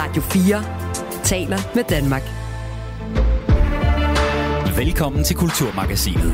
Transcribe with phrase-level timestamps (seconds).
[0.00, 2.22] Radio 4 taler med Danmark.
[4.76, 6.32] Velkommen til Kulturmagasinet.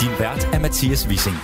[0.00, 1.36] Din vært er Mathias Wissing.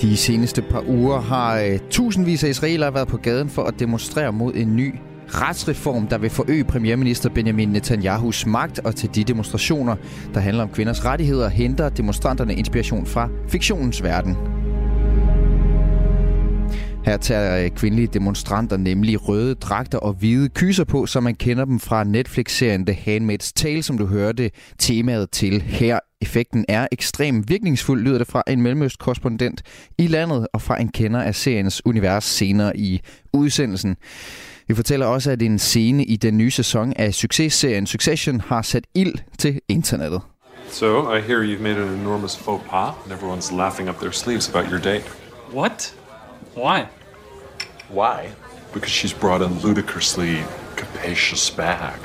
[0.00, 4.32] De seneste par uger har uh, tusindvis af israelere været på gaden for at demonstrere
[4.32, 4.94] mod en ny
[5.40, 9.96] retsreform, der vil forøge premierminister Benjamin Netanyahus magt, og til de demonstrationer,
[10.34, 14.36] der handler om kvinders rettigheder, henter demonstranterne inspiration fra fiktionens verden.
[17.04, 21.64] Her tager øh, kvindelige demonstranter nemlig røde dragter og hvide kyser på, så man kender
[21.64, 25.98] dem fra Netflix-serien The Handmaid's Tale, som du hørte temaet til her.
[26.20, 29.62] Effekten er ekstremt virkningsfuld, lyder det fra en mellemøst-korrespondent
[29.98, 33.00] i landet og fra en kender af seriens univers senere i
[33.32, 33.96] udsendelsen.
[34.68, 38.84] Vi fortæller også, at en scene i den nye sæson af successerien Succession har sat
[38.94, 40.20] ild til internettet.
[40.70, 44.48] So, I hear you've made an enormous faux pas, and everyone's laughing up their sleeves
[44.48, 45.04] about your date.
[45.52, 45.94] What?
[46.56, 46.86] Why?
[47.90, 48.30] Why?
[48.72, 50.36] Because she's brought a ludicrously
[50.76, 51.98] capacious bag.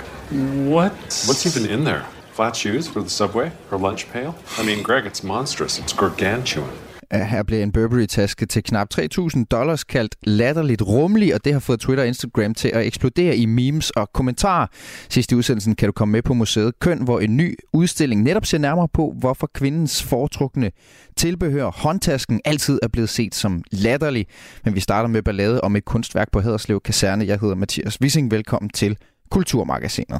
[0.70, 0.94] What?
[1.28, 2.06] What's even in there?
[2.34, 3.52] Flat shoes for the subway?
[3.70, 4.36] Her lunch pail?
[4.58, 5.80] I mean, Greg, it's monstrous.
[5.80, 6.70] It's gargantuan.
[7.12, 11.80] Her blev en Burberry-taske til knap 3.000 dollars kaldt latterligt rummelig, og det har fået
[11.80, 14.68] Twitter og Instagram til at eksplodere i memes og kommentarer.
[15.10, 18.58] Sidste udsendelsen kan du komme med på museet Køn, hvor en ny udstilling netop ser
[18.58, 20.72] nærmere på, hvorfor kvindens foretrukne
[21.16, 24.28] tilbehør, håndtasken, altid er blevet set som latterlig.
[24.66, 27.26] Men vi starter med ballade om et kunstværk på Haderslev Kaserne.
[27.26, 28.32] Jeg hedder Mathias Wissing.
[28.32, 28.98] Velkommen til
[29.32, 30.20] Kulturmagasinet.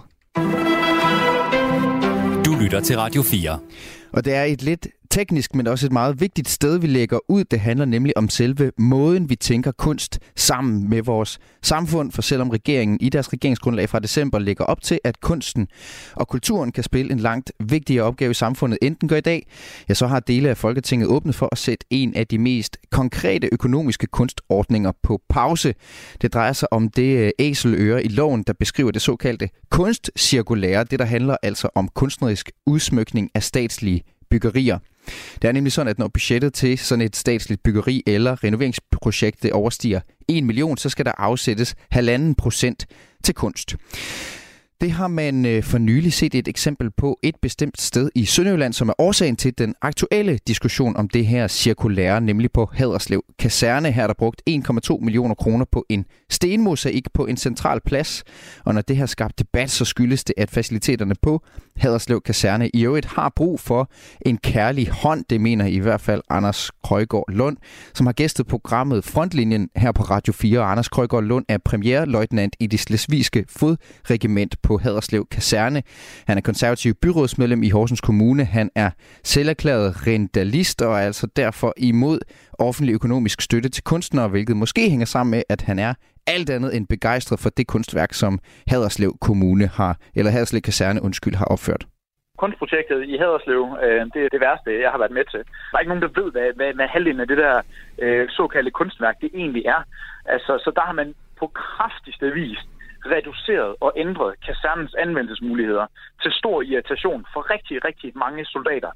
[2.46, 3.60] Du lytter til Radio 4.
[4.12, 7.44] Og det er et lidt teknisk, men også et meget vigtigt sted, vi lægger ud.
[7.44, 12.12] Det handler nemlig om selve måden, vi tænker kunst sammen med vores samfund.
[12.12, 15.68] For selvom regeringen i deres regeringsgrundlag fra december lægger op til, at kunsten
[16.16, 19.48] og kulturen kan spille en langt vigtigere opgave i samfundet, end den gør i dag,
[19.90, 23.50] ja, så har dele af Folketinget åbnet for at sætte en af de mest konkrete
[23.52, 25.74] økonomiske kunstordninger på pause.
[26.22, 31.00] Det drejer sig om det øh, æseløre i loven, der beskriver det såkaldte kunstcirkulære, det
[31.00, 34.80] der handler altså om kunstnerisk udsmykning af statslige byggerier.
[35.42, 39.52] Det er nemlig sådan, at når budgettet til sådan et statsligt byggeri eller renoveringsprojekt det
[39.52, 42.86] overstiger 1 million, så skal der afsættes halvanden procent
[43.24, 43.76] til kunst.
[44.82, 48.74] Det har man øh, for nylig set et eksempel på et bestemt sted i Sønderjylland,
[48.74, 53.92] som er årsagen til den aktuelle diskussion om det her cirkulære, nemlig på Haderslev Kaserne.
[53.92, 58.24] Her er der brugt 1,2 millioner kroner på en stenmosaik på en central plads.
[58.66, 61.44] Og når det har skabt debat, så skyldes det, at faciliteterne på
[61.78, 63.92] Haderslev Kaserne i øvrigt har brug for
[64.26, 65.26] en kærlig hånd.
[65.30, 67.58] Det mener i hvert fald Anders Krøjgaard Lund,
[67.94, 70.62] som har gæstet programmet Frontlinjen her på Radio 4.
[70.62, 75.80] Anders Krøjgaard Lund er premierløjtnant i det slesvigske fodregiment på Haderslev Kaserne.
[76.28, 78.44] Han er konservativ byrådsmedlem i Horsens Kommune.
[78.46, 78.90] Han er
[79.24, 82.20] selverklæret rendalist og er altså derfor imod
[82.60, 85.94] offentlig økonomisk støtte til kunstnere, hvilket måske hænger sammen med, at han er
[86.28, 91.36] alt andet end begejstret for det kunstværk, som Haderslev Kommune har, eller Haderslev Kaserne, undskyld,
[91.36, 91.86] har opført
[92.42, 95.42] kunstprojektet i Haderslev, øh, det er det værste, jeg har været med til.
[95.70, 97.56] Der er ikke nogen, der ved, hvad, hvad, hvad halvdelen af det der
[98.04, 99.82] øh, såkaldte kunstværk, det egentlig er.
[100.26, 101.10] Altså, så der har man
[101.40, 102.60] på kraftigste vis
[103.06, 105.88] reduceret og ændret kasernens anvendelsesmuligheder
[106.22, 108.92] til stor irritation for rigtig, rigtig mange soldater.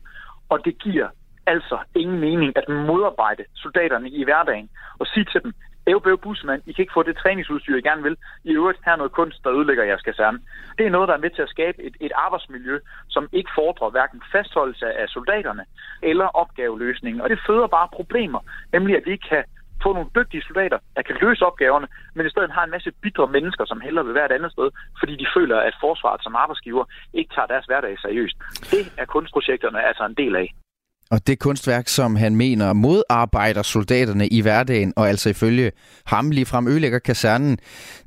[0.50, 1.08] Og det giver
[1.46, 4.70] altså ingen mening at modarbejde soldaterne i hverdagen
[5.00, 5.54] og sige til dem,
[5.88, 8.18] Ævbøv busmand, I kan ikke få det træningsudstyr, I gerne vil.
[8.44, 10.40] I øvrigt her noget kunst, der ødelægger jeres kaserne.
[10.78, 13.90] Det er noget, der er med til at skabe et, et arbejdsmiljø, som ikke fordrer
[13.90, 15.66] hverken fastholdelse af soldaterne
[16.02, 17.22] eller opgaveløsning.
[17.24, 18.40] Og det føder bare problemer,
[18.74, 19.44] nemlig at vi ikke kan
[19.84, 23.28] få nogle dygtige soldater, der kan løse opgaverne, men i stedet har en masse bitre
[23.28, 24.68] mennesker, som hellere vil være et andet sted,
[25.00, 28.38] fordi de føler, at forsvaret som arbejdsgiver ikke tager deres hverdag seriøst.
[28.72, 30.48] Det er kunstprojekterne altså en del af.
[31.12, 35.72] Og det kunstværk, som han mener modarbejder soldaterne i hverdagen, og altså ifølge
[36.06, 37.58] ham ligefrem ødelægger kasernen,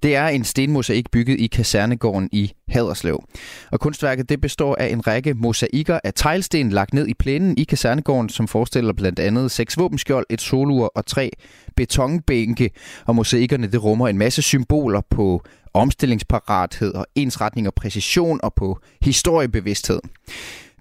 [0.03, 3.25] det er en stenmosaik bygget i kasernegården i Haderslev.
[3.73, 7.65] Og kunstværket det består af en række mosaikker af teglsten lagt ned i plænen i
[7.65, 11.31] kasernegården, som forestiller blandt andet seks våbenskjold, et solur og tre
[11.77, 12.71] betonbænke.
[13.07, 15.43] Og mosaikkerne det rummer en masse symboler på
[15.75, 20.01] omstillingsparathed og ensretning og præcision og på historiebevidsthed.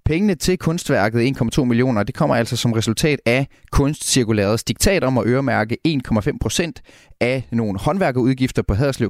[0.10, 5.24] Pengene til kunstværket, 1,2 millioner, det kommer altså som resultat af kunstcirkulærets diktat om at
[5.28, 6.82] øremærke 1,5 procent
[7.22, 9.10] af nogle håndværkerudgifter på Haderslev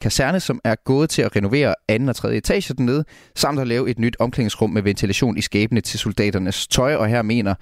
[0.00, 3.04] Kaserne, som er gået til at renovere anden og tredje etage dernede,
[3.34, 6.94] samt at lave et nyt omklædningsrum med ventilation i skabene til soldaternes tøj.
[6.94, 7.54] Og her mener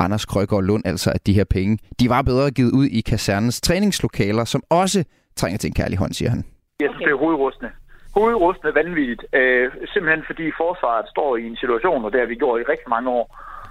[0.00, 3.60] Anders Krøger Lund altså, at de her penge, de var bedre givet ud i kasernens
[3.60, 5.04] træningslokaler, som også
[5.36, 6.44] trænger til en kærlig hånd, siger han.
[6.80, 7.70] Jeg synes, det er hovedrustende
[8.14, 12.60] hovedrustende vanvittigt, øh, simpelthen fordi forsvaret står i en situation, og det har vi gjort
[12.60, 13.26] i rigtig mange år,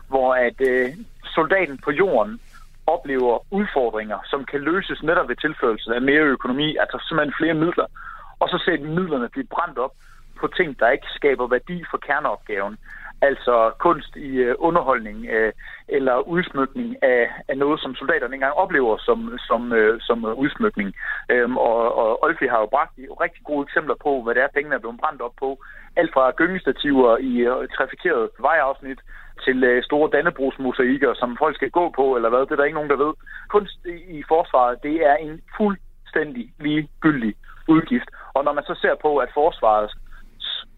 [0.08, 0.90] hvor at øh,
[1.24, 2.40] soldaten på jorden
[2.88, 7.88] oplever udfordringer, som kan løses netop ved tilførelsen af mere økonomi, altså simpelthen flere midler,
[8.40, 9.94] og så ser de midlerne blive brændt op
[10.40, 12.78] på ting, der ikke skaber værdi for kerneopgaven.
[13.22, 15.54] Altså kunst i øh, underholdning øh,
[15.88, 20.94] eller udsmykning af, af noget, som soldaterne engang oplever som, som, øh, som udsmykning.
[21.30, 24.76] Øhm, og, og Olfi har jo bragt rigtig gode eksempler på, hvad det er, pengene
[24.76, 25.50] er blevet brændt op på.
[25.96, 29.00] Alt fra gyngestativer i øh, trafikeret vejafsnit
[29.46, 32.80] til øh, store dannebrugsmosaikker, som folk skal gå på, eller hvad, det er der ikke
[32.80, 33.14] nogen, der ved.
[33.50, 33.86] Kunst
[34.18, 37.34] i forsvaret, det er en fuldstændig ligegyldig
[37.68, 38.10] udgift.
[38.34, 39.96] Og når man så ser på, at forsvarets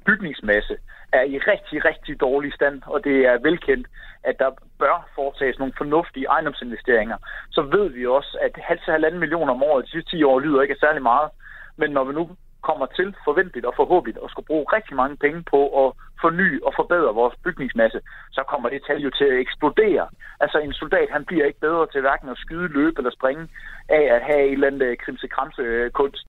[0.05, 0.75] bygningsmasse
[1.11, 3.87] er i rigtig, rigtig dårlig stand, og det er velkendt,
[4.23, 7.17] at der bør foretages nogle fornuftige ejendomsinvesteringer,
[7.51, 10.39] så ved vi også, at halv til halvanden millioner om året de sidste 10 år
[10.39, 11.29] lyder ikke særlig meget.
[11.77, 12.29] Men når vi nu
[12.61, 16.73] kommer til forventeligt og forhåbentlig at skulle bruge rigtig mange penge på at forny og
[16.75, 17.99] forbedre vores bygningsmasse,
[18.31, 20.07] så kommer det tal jo til at eksplodere.
[20.39, 23.47] Altså en soldat, han bliver ikke bedre til hverken at skyde, løbe eller springe
[23.89, 26.28] af at have et eller andet øh, krimsekramse kunst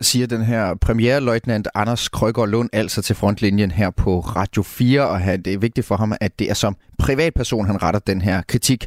[0.00, 5.20] siger den her premierløjtnant Anders Krøger Lund altså til frontlinjen her på Radio 4, og
[5.44, 8.86] det er vigtigt for ham, at det er som privatperson, han retter den her kritik.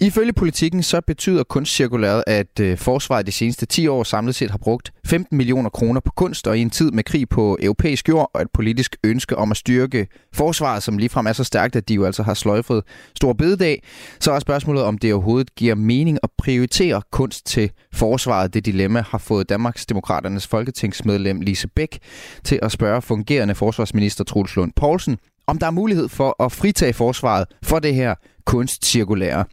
[0.00, 4.58] Ifølge politikken så betyder kunstcirkulæret, at øh, forsvaret de seneste 10 år samlet set har
[4.58, 8.30] brugt 15 millioner kroner på kunst, og i en tid med krig på europæisk jord
[8.34, 11.94] og et politisk ønske om at styrke forsvaret, som ligefrem er så stærkt, at de
[11.94, 12.82] jo altså har sløjfet
[13.16, 13.82] stor bededag,
[14.20, 18.54] så er spørgsmålet, om det overhovedet giver mening at prioritere kunst til forsvaret.
[18.54, 21.98] Det dilemma har fået Danmarks Demokraternes folketingsmedlem Lise Bæk
[22.44, 26.92] til at spørge fungerende forsvarsminister Truls Lund Poulsen, om der er mulighed for at fritage
[26.92, 29.44] forsvaret for det her kunstcirkulære.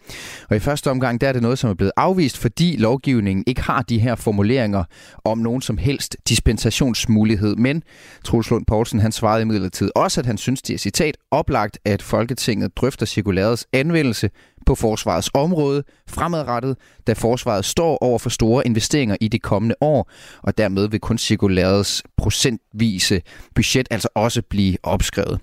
[0.50, 3.62] Og i første omgang der er det noget, som er blevet afvist, fordi lovgivningen ikke
[3.62, 4.84] har de her formuleringer
[5.24, 7.56] om nogen som helst dispensationsmulighed.
[7.56, 7.84] Men
[8.24, 12.02] Troels Lund Poulsen han svarede imidlertid også, at han synes, det er citat oplagt, at
[12.02, 14.30] Folketinget drøfter cirkulærets anvendelse
[14.66, 16.78] på forsvarets område fremadrettet,
[17.08, 20.12] da forsvaret står over for store investeringer i det kommende år,
[20.44, 23.22] og dermed vil kun cirkulærets procentvise
[23.56, 25.40] budget altså også blive opskrevet.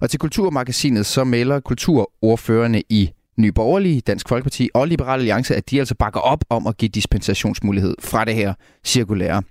[0.00, 5.70] Og til Kulturmagasinet så melder kulturordførende i Nye Borgerlige, Dansk Folkeparti og Liberale Alliance, at
[5.70, 9.42] de altså bakker op om at give dispensationsmulighed fra det her cirkulære.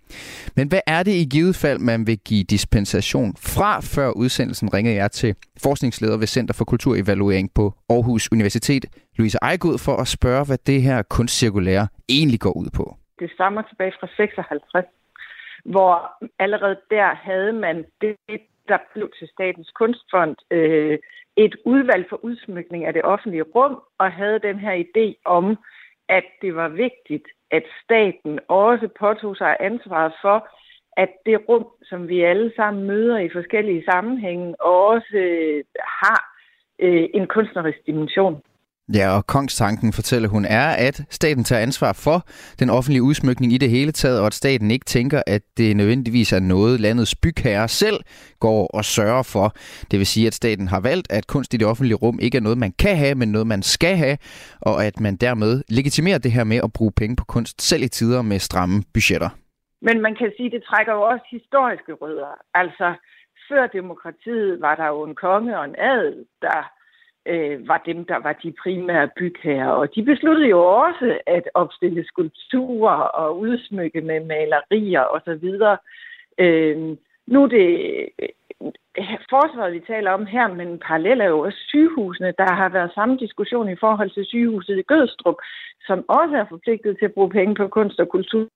[0.55, 3.79] Men hvad er det i givet fald, man vil give dispensation fra?
[3.95, 8.85] Før udsendelsen ringede jeg til forskningsleder ved Center for Kulturevaluering på Aarhus Universitet,
[9.17, 12.95] Louise Ejgud, for at spørge, hvad det her kunstcirkulære egentlig går ud på.
[13.19, 14.85] Det stammer tilbage fra 56,
[15.65, 15.91] hvor
[16.39, 18.15] allerede der havde man det,
[18.67, 20.99] der blev til Statens Kunstfond, øh,
[21.37, 25.57] et udvalg for udsmykning af det offentlige rum, og havde den her idé om,
[26.09, 30.47] at det var vigtigt, at staten også påtog sig ansvaret for,
[30.97, 36.21] at det rum, som vi alle sammen møder i forskellige sammenhænge, også øh, har
[36.79, 38.41] øh, en kunstnerisk dimension.
[38.93, 42.25] Ja, og kongstanken fortæller hun er, at staten tager ansvar for
[42.59, 46.33] den offentlige udsmykning i det hele taget, og at staten ikke tænker, at det nødvendigvis
[46.33, 47.99] er noget, landets bygherrer selv
[48.39, 49.53] går og sørger for.
[49.91, 52.41] Det vil sige, at staten har valgt, at kunst i det offentlige rum ikke er
[52.41, 54.17] noget, man kan have, men noget, man skal have,
[54.61, 57.87] og at man dermed legitimerer det her med at bruge penge på kunst, selv i
[57.87, 59.29] tider med stramme budgetter.
[59.81, 62.33] Men man kan sige, at det trækker jo også historiske rødder.
[62.53, 62.93] Altså,
[63.49, 66.71] før demokratiet var der jo en konge og en adel, der
[67.25, 69.71] øh, var dem, der var de primære bygherrer.
[69.71, 75.45] Og de besluttede jo også at opstille skulpturer og udsmykke med malerier osv.
[76.37, 76.97] Øh,
[77.27, 77.69] nu er det
[78.21, 78.29] øh,
[79.29, 82.33] forsvaret, vi taler om her, men parallelt er jo også sygehusene.
[82.37, 85.35] Der har været samme diskussion i forhold til sygehuset i Gødstrup,
[85.87, 88.47] som også er forpligtet til at bruge penge på kunst og kultur,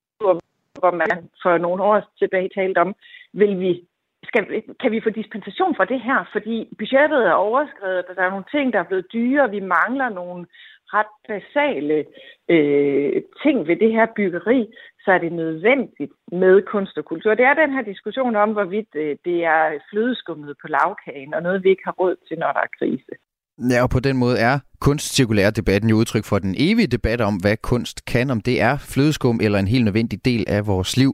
[0.79, 2.95] hvor man for nogle år tilbage talte om,
[3.33, 3.83] vil vi
[4.25, 6.29] skal, kan vi få dispensation fra det her?
[6.31, 10.09] Fordi budgettet er overskrevet, og der er nogle ting, der er blevet dyre, vi mangler
[10.09, 10.45] nogle
[10.93, 12.05] ret basale
[12.49, 14.59] øh, ting ved det her byggeri,
[15.03, 17.33] så er det nødvendigt med kunst og kultur.
[17.35, 21.63] Det er den her diskussion om, hvorvidt øh, det er flødeskummet på lavkagen, og noget,
[21.63, 23.13] vi ikke har råd til, når der er krise.
[23.59, 27.35] Ja, og på den måde er kunstcirkulær debatten jo udtryk for den evige debat om,
[27.43, 31.11] hvad kunst kan, om det er flødeskum eller en helt nødvendig del af vores liv.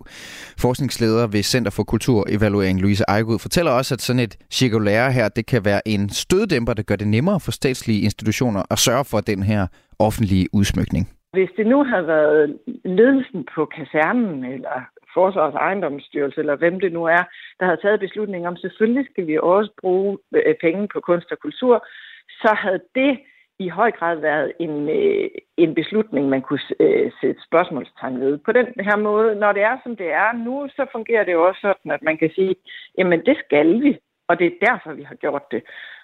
[0.62, 5.46] Forskningsleder ved Center for Kulturevaluering, Louise Ejgud, fortæller også, at sådan et cirkulære her, det
[5.46, 9.44] kan være en støddæmper, der gør det nemmere for statslige institutioner at sørge for den
[9.44, 9.68] her
[10.00, 11.04] offentlige udsmykning.
[11.34, 14.78] Hvis det nu havde været ledelsen på kasernen, eller
[15.14, 17.24] Forsvars ejendomsstyrelse, eller hvem det nu er,
[17.60, 21.40] der har taget beslutningen om, selvfølgelig skal vi også bruge øh, penge på kunst og
[21.40, 21.86] kultur,
[22.42, 23.20] så havde det
[23.60, 28.38] i høj grad været en, øh, en beslutning, man kunne øh, sætte spørgsmålstegn ved.
[28.38, 31.48] På den her måde, når det er, som det er nu, så fungerer det jo
[31.48, 32.56] også sådan, at man kan sige,
[32.98, 33.98] jamen det skal vi.
[34.28, 35.62] Og det er derfor, vi har gjort det.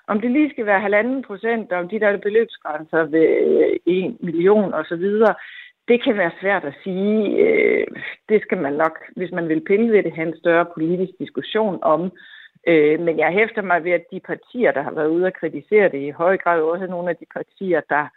[0.08, 4.74] Om det lige skal være halvanden procent, om de der beløbsgrænser ved øh, en million
[4.74, 5.06] osv.,
[5.88, 7.38] det kan være svært at sige.
[7.46, 7.88] Øh,
[8.30, 11.80] det skal man nok, hvis man vil pille ved det, have en større politisk diskussion
[11.82, 12.12] om.
[12.68, 15.90] Øh, men jeg hæfter mig ved, at de partier, der har været ude og kritisere
[15.90, 18.08] det, i høj grad også nogle af de partier, der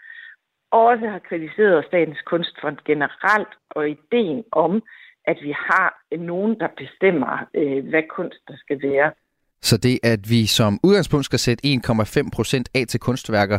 [0.70, 4.82] også har kritiseret Statens Kunstfond generelt, og ideen om,
[5.24, 9.12] at vi har nogen, der bestemmer, øh, hvad kunst der skal være.
[9.62, 13.58] Så det, at vi som udgangspunkt skal sætte 1,5 procent af til kunstværker,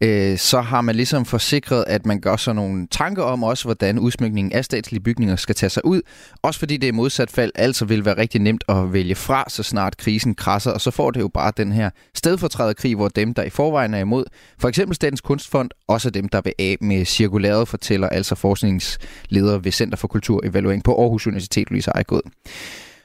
[0.00, 3.98] øh, så har man ligesom forsikret, at man gør sig nogle tanker om også, hvordan
[3.98, 6.00] udsmykningen af statslige bygninger skal tage sig ud.
[6.42, 9.62] Også fordi det i modsat fald altså vil være rigtig nemt at vælge fra, så
[9.62, 10.70] snart krisen krasser.
[10.70, 13.98] Og så får det jo bare den her stedfortræderkrig, hvor dem, der i forvejen er
[13.98, 14.24] imod,
[14.58, 19.72] for eksempel Statens Kunstfond, også dem, der vil af med cirkulæret, fortæller altså forskningsleder ved
[19.72, 22.22] Center for Kulturevaluering på Aarhus Universitet, Louise Ejgod.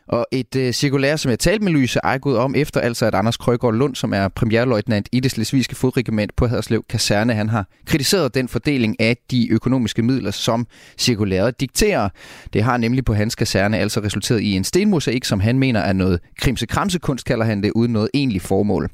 [0.07, 3.37] Og et øh, cirkulær, som jeg talte med Louise Ejgud om efter, altså at Anders
[3.37, 8.35] Krøgaard Lund, som er premierløjtnant i det slesvigske fodregiment på Haderslev Kaserne, han har kritiseret
[8.35, 12.09] den fordeling af de økonomiske midler, som cirkulæret dikterer.
[12.53, 15.93] Det har nemlig på hans kaserne altså resulteret i en stenmosaik, som han mener er
[15.93, 18.89] noget krimsekramsekunst, kalder han det, uden noget egentlig formål.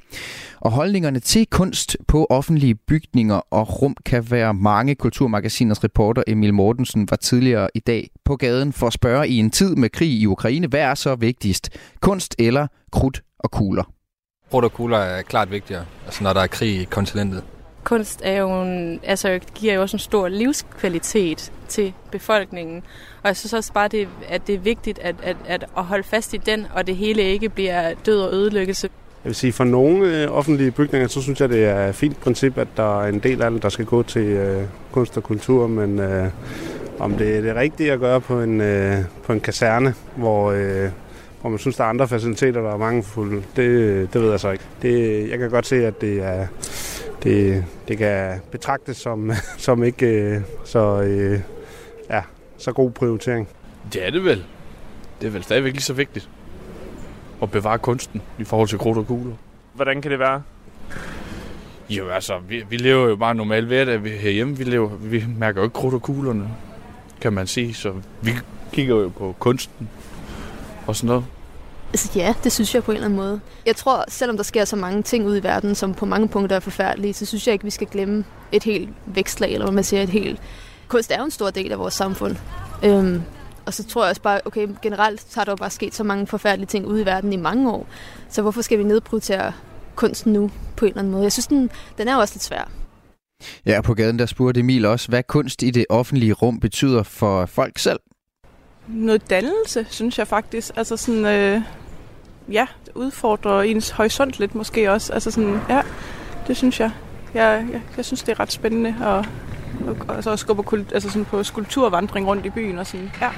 [0.64, 4.96] Og holdningerne til kunst på offentlige bygninger og rum kan være mange.
[4.96, 9.50] Kulturmagasiners reporter Emil Mortensen var tidligere i dag på gaden for at spørge i en
[9.50, 11.70] tid med krig i Ukraine, hvad er så vigtigst?
[12.02, 13.84] Kunst eller krudt og kugler?
[14.52, 17.44] Krudt og kugler er klart vigtigere, altså når der er krig i kontinentet.
[17.84, 22.84] Kunst er jo en, altså, giver jo også en stor livskvalitet til befolkningen.
[23.24, 26.04] Og jeg synes også bare, det, at det er vigtigt at, at, at, at holde
[26.04, 28.90] fast i den, og det hele ikke bliver død og ødelæggelse.
[29.24, 32.20] Jeg vil sige, for nogle øh, offentlige bygninger, så synes jeg, det er et fint
[32.20, 35.24] princip, at der er en del af det, der skal gå til øh, kunst og
[35.24, 36.28] kultur, men øh,
[37.00, 40.90] om det er det rigtige at gøre på en, øh, på en kaserne, hvor, øh,
[41.42, 44.52] hvor man synes, der er andre faciliteter, der er mangefulde, det, det ved jeg så
[44.52, 44.64] ikke.
[44.82, 46.48] Det, jeg kan godt se, at det er
[47.24, 51.40] det, det kan betragtes som, som ikke øh, så, øh,
[52.10, 52.22] ja,
[52.58, 53.48] så god prioritering.
[53.94, 54.46] Det er det vel.
[55.22, 56.30] Det er vel stadigvæk lige så vigtigt
[57.42, 59.34] at bevare kunsten i forhold til krudt og kugler.
[59.74, 60.42] Hvordan kan det være?
[61.90, 64.58] Jo, altså, vi, vi lever jo bare normalt hverdag herhjemme.
[64.58, 66.50] Vi, lever, vi mærker jo ikke krudt og kuglerne,
[67.24, 67.74] kan man sige.
[67.74, 68.32] Så vi
[68.74, 69.90] kigger jo på kunsten
[70.88, 71.26] og sådan noget.
[71.90, 73.40] Altså ja, det synes jeg på en eller anden måde.
[73.66, 76.56] Jeg tror, selvom der sker så mange ting ude i verden, som på mange punkter
[76.56, 79.84] er forfærdelige, så synes jeg ikke, vi skal glemme et helt vækstlag, eller hvad man
[79.84, 80.42] siger, et helt...
[80.88, 82.36] Kunst er jo en stor del af vores samfund.
[82.84, 83.22] Øhm,
[83.66, 86.04] og så tror jeg også bare, okay, generelt så har der jo bare sket så
[86.04, 87.88] mange forfærdelige ting ude i verden i mange år.
[88.30, 89.54] Så hvorfor skal vi nedprioritere
[89.96, 91.24] kunsten nu på en eller anden måde?
[91.24, 92.70] Jeg synes, den, den er jo også lidt svær.
[93.66, 97.46] Ja, på gaden der spurgte Emil også, hvad kunst i det offentlige rum betyder for
[97.46, 98.00] folk selv.
[98.88, 100.72] Noget dannelse, synes jeg faktisk.
[100.76, 101.62] Altså sådan, øh,
[102.52, 105.14] ja, udfordrer ens horisont lidt måske også.
[105.14, 105.82] Altså sådan, ja,
[106.48, 106.92] det synes jeg.
[107.34, 109.30] Jeg, jeg, jeg synes, det er ret spændende at,
[110.08, 113.12] og så altså gå på, kult, altså sådan på skulpturvandring rundt i byen og sådan,
[113.22, 113.30] ja.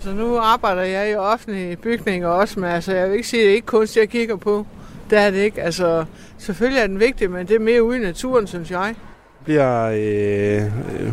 [0.00, 3.44] Så nu arbejder jeg i offentlige bygninger også, men altså, jeg vil ikke sige, at
[3.44, 4.66] det er ikke kunst, jeg kigger på.
[5.10, 5.62] Det er det ikke.
[5.62, 6.04] Altså,
[6.38, 8.94] selvfølgelig er den vigtig, men det er mere ude i naturen, synes jeg.
[9.44, 11.12] Bliver øh, øh,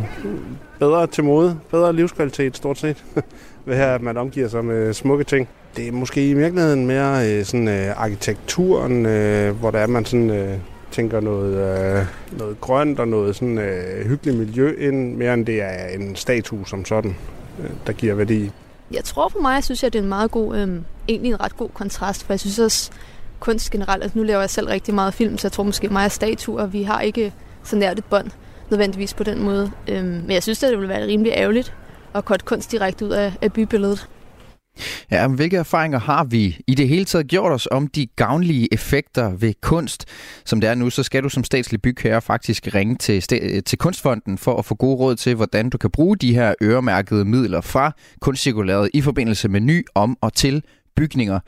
[0.80, 3.04] bedre til mode, bedre livskvalitet stort set,
[3.66, 5.50] ved her, at man omgiver sig med smukke ting.
[5.76, 10.06] Det er måske i virkeligheden mere øh, sådan øh, arkitekturen, øh, hvor der er man
[10.06, 10.30] sådan...
[10.30, 10.58] Øh,
[10.92, 12.06] tænker noget, øh,
[12.38, 16.68] noget grønt og noget sådan øh, hyggeligt miljø ind, mere end det er en statue
[16.68, 17.16] som sådan,
[17.60, 18.52] øh, der giver værdi.
[18.92, 21.58] Jeg tror for mig, synes jeg, det er en meget god, øh, egentlig en ret
[21.58, 22.92] god kontrast, for jeg synes også,
[23.40, 26.06] kunst generelt, altså nu laver jeg selv rigtig meget film, så jeg tror måske mig
[26.06, 28.32] og statuer, vi har ikke så nært et bånd
[28.70, 29.72] nødvendigvis på den måde.
[29.88, 31.74] Øhm, men jeg synes, at det ville være rimelig ærgerligt
[32.16, 34.08] at korte kunst direkte ud af, af bybilledet.
[35.12, 38.74] Ja, men hvilke erfaringer har vi i det hele taget gjort os om de gavnlige
[38.74, 40.06] effekter ved kunst?
[40.46, 43.22] Som det er nu, så skal du som statslig bygherre faktisk ringe til,
[43.64, 47.26] til Kunstfonden for at få gode råd til, hvordan du kan bruge de her øremærkede
[47.26, 47.92] midler fra
[48.22, 50.64] kunstcirkulæret i forbindelse med ny om og til
[50.98, 51.40] bygninger.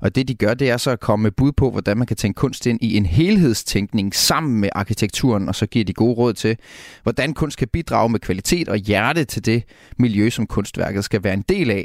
[0.00, 2.16] Og det de gør, det er så at komme med bud på, hvordan man kan
[2.16, 6.32] tænke kunst ind i en helhedstænkning sammen med arkitekturen, og så giver de gode råd
[6.32, 6.56] til,
[7.02, 9.60] hvordan kunst kan bidrage med kvalitet og hjerte til det
[9.98, 11.84] miljø, som kunstværket skal være en del af.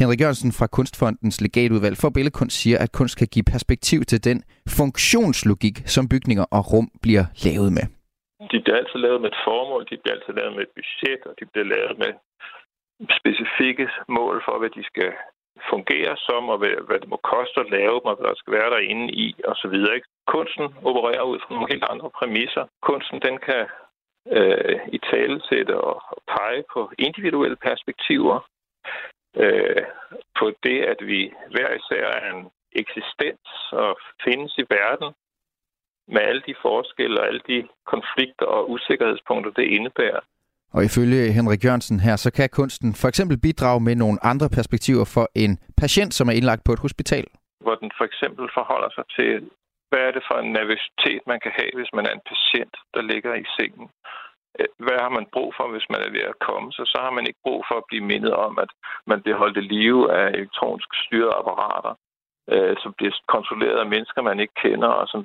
[0.00, 4.38] Henrik Jørgensen fra Kunstfondens legatudvalg for billedkunst siger, at kunst kan give perspektiv til den
[4.78, 7.86] funktionslogik, som bygninger og rum bliver lavet med.
[8.52, 11.34] De bliver altid lavet med et formål, de bliver altid lavet med et budget, og
[11.38, 12.10] de bliver lavet med
[13.20, 13.86] specifikke
[14.18, 15.10] mål for, hvad de skal
[15.70, 18.70] fungere som, og hvad det må koste at lave dem, og hvad der skal være
[18.70, 19.76] derinde i, osv.
[20.26, 22.64] Kunsten opererer ud fra nogle helt andre præmisser.
[22.82, 23.66] Kunsten, den kan
[24.38, 28.38] øh, i talesætte og pege på individuelle perspektiver,
[29.36, 29.82] øh,
[30.38, 35.14] på det, at vi hver især er en eksistens og findes i verden
[36.08, 40.20] med alle de forskelle og alle de konflikter og usikkerhedspunkter, det indebærer.
[40.74, 45.04] Og ifølge Henrik Jørgensen her, så kan kunsten for eksempel bidrage med nogle andre perspektiver
[45.14, 47.26] for en patient, som er indlagt på et hospital.
[47.64, 49.50] Hvor den for eksempel forholder sig til,
[49.90, 53.02] hvad er det for en nervøsitet, man kan have, hvis man er en patient, der
[53.12, 53.86] ligger i sengen.
[54.58, 56.68] Øh, hvad har man brug for, hvis man er ved at komme?
[56.76, 58.70] Så så har man ikke brug for at blive mindet om, at
[59.10, 61.92] man bliver holdt i live af elektronisk styrede apparater
[62.54, 65.20] øh, som bliver kontrolleret af mennesker, man ikke kender, og som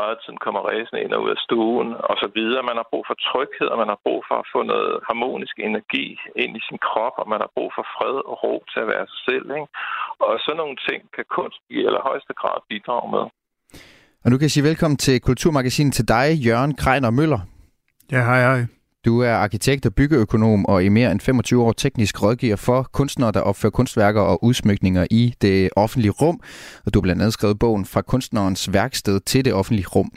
[0.00, 2.68] meget tiden kommer ræsende ind og ud af stuen, og så videre.
[2.70, 6.06] Man har brug for tryghed, og man har brug for at få noget harmonisk energi
[6.42, 9.06] ind i sin krop, og man har brug for fred og ro til at være
[9.12, 9.46] sig selv.
[9.58, 9.68] Ikke?
[10.26, 13.24] Og sådan nogle ting kan kunst i allerhøjeste grad bidrage med.
[14.24, 17.40] Og nu kan jeg sige velkommen til Kulturmagasinet til dig, Jørgen Krejner Møller.
[18.12, 18.81] Ja, hej hej.
[19.04, 23.32] Du er arkitekt og byggeøkonom og i mere end 25 år teknisk rådgiver for kunstnere,
[23.32, 26.40] der opfører kunstværker og udsmykninger i det offentlige rum.
[26.86, 30.12] Og du har blandt andet skrevet bogen Fra kunstnerens værksted til det offentlige rum.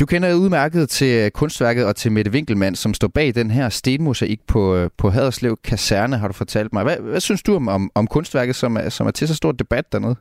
[0.00, 4.40] Du kender udmærket til kunstværket og til Mette Winkelmann, som står bag den her stenmosaik
[4.46, 6.82] på, på Haderslev Kaserne, har du fortalt mig.
[6.82, 9.52] Hvad, hvad synes du om, om, om kunstværket, som er, som er til så stor
[9.52, 10.16] debat dernede?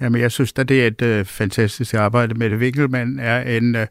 [0.00, 2.34] Jamen, jeg synes at det er et øh, fantastisk arbejde.
[2.34, 3.86] Mette Winkelmann er en øh,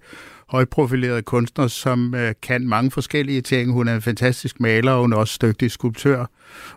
[0.50, 3.72] højprofileret kunstner, som øh, kan mange forskellige ting.
[3.72, 6.26] Hun er en fantastisk maler, og hun er også dygtig skulptør.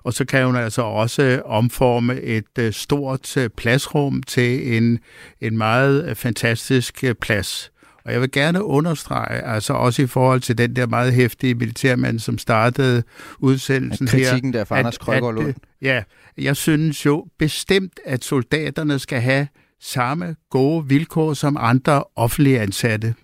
[0.02, 4.98] Og så kan hun altså også omforme et øh, stort øh, pladsrum til en,
[5.40, 7.72] en meget øh, fantastisk øh, plads.
[8.04, 12.18] Og jeg vil gerne understrege, altså også i forhold til den der meget hæftige militærmand,
[12.18, 13.02] som startede
[13.38, 14.18] udsendelsen her.
[14.18, 16.02] Kritikken der fra Anders Krøgaard øh, Ja,
[16.38, 19.48] jeg synes jo bestemt, at soldaterne skal have
[19.80, 23.14] samme gode vilkår som andre offentlige ansatte.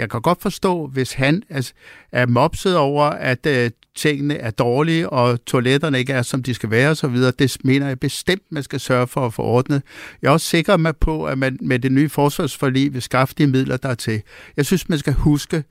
[0.00, 1.72] Jeg kan godt forstå, hvis han er,
[2.12, 6.70] er mopset over, at øh, tingene er dårlige, og toiletterne ikke er, som de skal
[6.70, 9.82] være osv., det mener jeg bestemt, man skal sørge for at få ordnet.
[10.22, 13.76] Jeg er også sikker på, at man med det nye forsvarsforlig vil skaffe de midler,
[13.76, 14.22] der er til.
[14.56, 15.64] Jeg synes, man skal huske,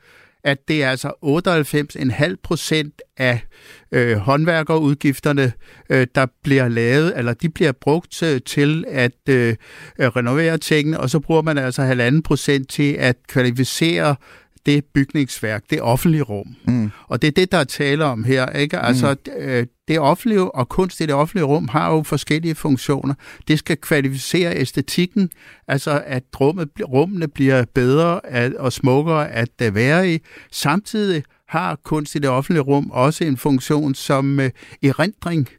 [0.44, 3.40] at det er altså 98,5 procent af
[3.92, 5.54] øh, håndværkerudgifterne,
[5.90, 9.56] øh, der bliver lavet, eller de bliver brugt til, til at øh,
[10.00, 14.16] renovere tingene, og så bruger man altså halvanden procent til at kvalificere
[14.66, 16.56] det bygningsværk, det offentlige rum.
[16.66, 16.92] Mm.
[17.08, 18.50] Og det er det, der er tale om her.
[18.50, 18.80] Ikke?
[18.80, 19.68] Altså, mm.
[19.88, 23.14] det offentlige og kunst i det offentlige rum har jo forskellige funktioner.
[23.48, 25.30] Det skal kvalificere æstetikken,
[25.68, 30.20] altså at rummet, rummene bliver bedre at, og smukkere at være i.
[30.52, 34.46] Samtidig har kunst i det offentlige rum også en funktion som uh,
[34.84, 35.50] erindring.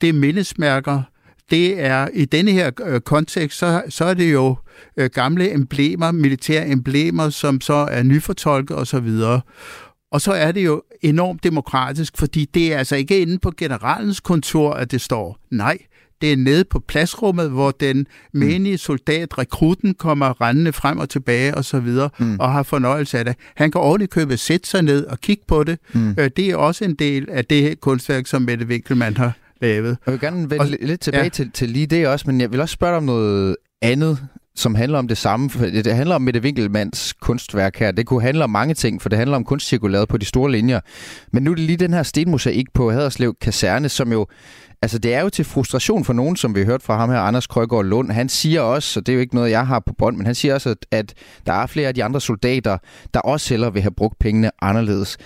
[0.00, 1.02] Det er mindesmærker,
[1.50, 4.56] det er i denne her øh, kontekst, så, så er det jo
[4.96, 9.08] øh, gamle emblemer, militære emblemer, som så er nyfortolket osv.
[10.12, 14.20] Og så er det jo enormt demokratisk, fordi det er altså ikke inde på generalens
[14.20, 15.38] kontor, at det står.
[15.50, 15.78] Nej,
[16.20, 21.54] det er nede på pladsrummet, hvor den menige soldat, rekruten, kommer rendende frem og tilbage
[21.54, 22.40] og så videre, mm.
[22.40, 23.36] og har fornøjelse af det.
[23.56, 25.78] Han kan ordentligt købe sætte sig ned og kigge på det.
[25.92, 26.14] Mm.
[26.18, 29.96] Øh, det er også en del af det kunstværk, som Mette Winkelmann har lavet.
[30.06, 31.28] Jeg vil gerne vende og, lidt tilbage ja.
[31.28, 34.18] til, til lige det også, men jeg vil også spørge dig om noget andet,
[34.56, 35.50] som handler om det samme.
[35.60, 37.90] Det handler om Mette Winkelmanns kunstværk her.
[37.90, 40.80] Det kunne handle om mange ting, for det handler om kunstcirkularet på de store linjer.
[41.32, 44.26] Men nu er det lige den her stenmosaik på Haderslev Kaserne, som jo
[44.82, 47.18] Altså, det er jo til frustration for nogen, som vi har hørt fra ham her,
[47.18, 48.10] Anders Krøgaard Lund.
[48.10, 50.34] Han siger også, og det er jo ikke noget, jeg har på bånd, men han
[50.34, 51.14] siger også, at, at
[51.46, 52.78] der er flere af de andre soldater,
[53.14, 55.16] der også heller vil have brugt pengene anderledes.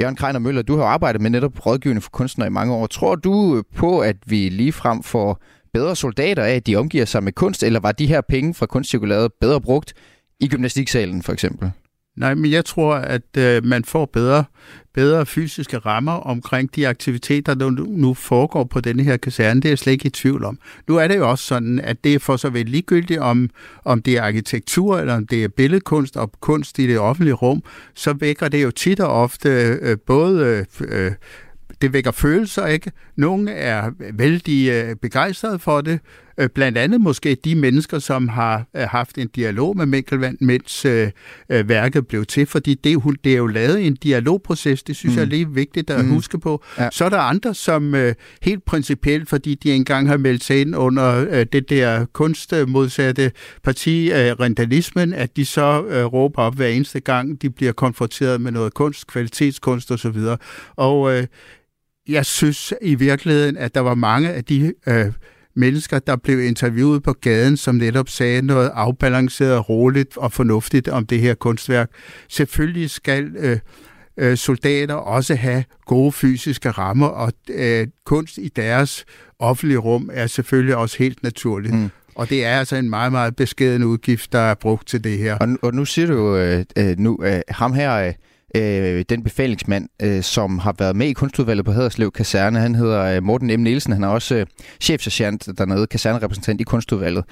[0.00, 2.86] Jørgen Kreiner Møller, du har arbejdet med netop rådgivning for kunstnere i mange år.
[2.86, 7.04] Tror du øh, på, at vi lige frem får bedre soldater af, at de omgiver
[7.04, 9.94] sig med kunst, eller var de her penge fra kunstcirkulæret bedre brugt
[10.40, 11.70] i gymnastiksalen for eksempel?
[12.16, 14.44] Nej, men jeg tror, at øh, man får bedre,
[14.94, 19.60] bedre fysiske rammer omkring de aktiviteter, der nu foregår på denne her kaserne.
[19.60, 20.58] Det er jeg slet ikke i tvivl om.
[20.88, 23.50] Nu er det jo også sådan, at det er for så vel ligegyldigt, om,
[23.84, 27.62] om det er arkitektur, eller om det er billedkunst og kunst i det offentlige rum,
[27.94, 29.48] så vækker det jo tit og ofte
[29.82, 31.12] øh, både øh, øh
[31.82, 32.92] det vækker følelser, ikke?
[33.16, 36.00] Nogle er vældig øh, begejstrede for det,
[36.38, 40.84] øh, blandt andet måske de mennesker, som har øh, haft en dialog med Mikkelvand, mens
[40.84, 41.10] øh,
[41.48, 45.14] øh, værket blev til, fordi det, det er jo lavet i en dialogproces, det synes
[45.14, 45.18] mm.
[45.18, 46.10] jeg er lige vigtigt at mm.
[46.10, 46.64] huske på.
[46.78, 46.88] Ja.
[46.92, 50.76] Så er der andre, som øh, helt principielt, fordi de engang har meldt sig ind
[50.76, 53.32] under øh, det der kunstmodsatte
[53.64, 58.40] parti, øh, rentalismen, at de så øh, råber op hver eneste gang, de bliver konfronteret
[58.40, 60.16] med noget kunst, kvalitetskunst osv.
[60.76, 61.26] Og øh,
[62.08, 65.12] jeg synes i virkeligheden, at der var mange af de øh,
[65.54, 71.06] mennesker, der blev interviewet på gaden, som netop sagde noget afbalanceret, roligt og fornuftigt om
[71.06, 71.90] det her kunstværk.
[72.28, 73.58] Selvfølgelig skal øh,
[74.16, 79.04] øh, soldater også have gode fysiske rammer, og øh, kunst i deres
[79.38, 81.74] offentlige rum er selvfølgelig også helt naturligt.
[81.74, 81.90] Mm.
[82.14, 85.38] Og det er altså en meget, meget beskeden udgift, der er brugt til det her.
[85.38, 88.12] Og, og nu siger du jo, øh, øh, nu, øh, ham her,
[88.54, 92.60] øh, den befalingsmand, øh, som har været med i kunstudvalget på Haderslev Kaserne.
[92.60, 93.62] Han hedder øh, Morten M.
[93.62, 93.92] Nielsen.
[93.92, 94.46] Han er også øh,
[94.80, 97.24] chefsergeant dernede, kasernerepræsentant i kunstudvalget.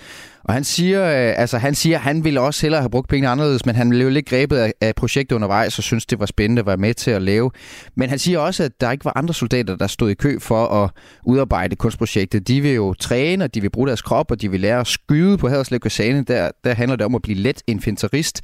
[0.44, 3.66] Og han siger, øh, altså han siger, han ville også hellere have brugt penge anderledes,
[3.66, 6.66] men han blev lidt grebet af, af projektet undervejs og synes det var spændende at
[6.66, 7.50] være med til at lave.
[7.94, 10.66] Men han siger også, at der ikke var andre soldater, der stod i kø for
[10.66, 10.90] at
[11.24, 12.48] udarbejde kunstprojektet.
[12.48, 14.86] De vil jo træne, og de vil bruge deres krop, og de vil lære at
[14.86, 16.24] skyde på Haderslev Kaserne.
[16.24, 18.40] Der, der handler det om at blive let infanterist,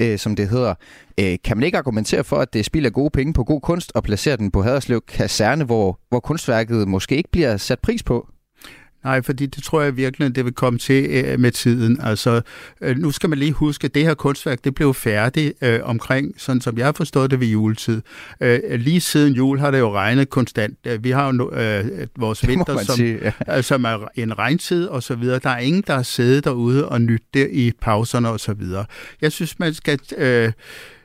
[0.00, 0.74] øh, som det hedder.
[1.20, 4.02] Øh, kan man ikke argumentere for, at det spilder gode penge på god kunst og
[4.02, 8.26] placere den på Haderslev Kaserne, hvor, hvor kunstværket måske ikke bliver sat pris på?
[9.04, 12.00] Nej, fordi det tror jeg virkelig, det vil komme til øh, med tiden.
[12.02, 12.40] Altså,
[12.80, 16.34] øh, nu skal man lige huske, at det her kunstværk, det blev færdigt øh, omkring,
[16.36, 18.02] sådan som jeg har forstået det ved juletid.
[18.40, 20.78] Øh, lige siden jul har det jo regnet konstant.
[20.86, 23.62] Øh, vi har jo øh, vores vinter, som, sige, ja.
[23.62, 25.40] som er en regntid og så videre.
[25.42, 28.84] Der er ingen, der har siddet derude og nytte det i pauserne og så videre.
[29.20, 30.00] Jeg synes, man skal...
[30.16, 30.52] Øh,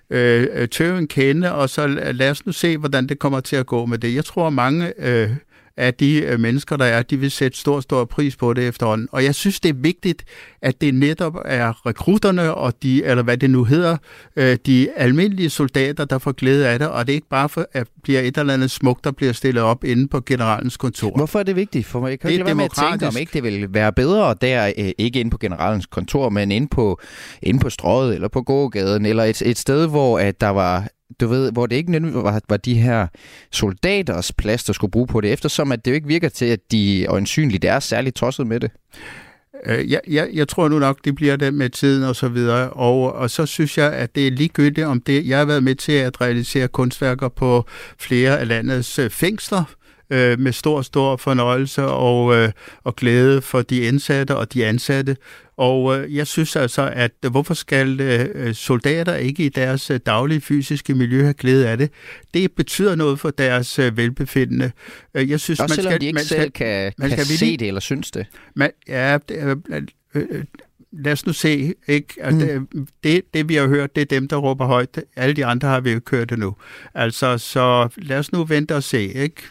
[0.10, 3.66] øh, tøve en kende, og så lad os nu se, hvordan det kommer til at
[3.66, 4.16] gå med det.
[4.16, 5.30] Jeg tror, mange øh,
[5.78, 9.08] at de øh, mennesker, der er, de vil sætte stor, stor pris på det efterhånden.
[9.12, 10.24] Og jeg synes, det er vigtigt,
[10.62, 13.98] at det netop er rekrutterne, og de, eller hvad det nu hedder,
[14.36, 17.68] øh, de almindelige soldater, der får glæde af det, og det er ikke bare for,
[17.74, 21.16] at bliver et eller andet smukt, der bliver stillet op inde på generalens kontor.
[21.16, 21.86] Hvorfor er det vigtigt?
[21.86, 24.36] For mig kan det er være med at tænke, om ikke det vil være bedre
[24.42, 27.00] der, øh, ikke inde på generalens kontor, men inde på,
[27.42, 30.88] inde på strøget, eller på gågaden, eller et, et sted, hvor at der var
[31.20, 33.08] du ved, hvor det ikke nødvendigvis var, var de her
[33.52, 36.60] soldaters plads, der skulle bruge på det, eftersom at det jo ikke virker til, at
[36.72, 38.72] de øjensynligt er særligt tosset med det.
[39.66, 42.70] Øh, jeg, jeg, jeg tror nu nok, det bliver det med tiden og så videre.
[42.70, 45.28] Og, og så synes jeg, at det er ligegyldigt om det.
[45.28, 47.66] Jeg har været med til at realisere kunstværker på
[48.00, 49.64] flere af landets øh, fængsler,
[50.10, 52.52] øh, med stor, stor fornøjelse og, øh,
[52.84, 55.18] og glæde for de indsatte og de ansatte.
[55.58, 60.42] Og øh, jeg synes altså, at hvorfor skal øh, soldater ikke i deres øh, daglige
[60.42, 61.92] fysiske miljø have glæde af det?
[62.34, 64.72] Det betyder noget for deres øh, velbefindende.
[65.14, 67.26] Øh, jeg synes, Også man selvom skal, de ikke man selv skal, kan, man kan
[67.26, 68.26] se det eller synes det?
[68.56, 69.56] Man, ja, øh,
[70.16, 70.44] øh,
[70.92, 72.14] lad os nu se, ikke?
[72.22, 72.88] Altså, mm.
[73.04, 75.00] det, det, vi har hørt, det er dem, der råber højt.
[75.16, 76.56] Alle de andre har vi jo kørt det nu.
[76.94, 79.42] Altså, så lad os nu vente og se, ikke?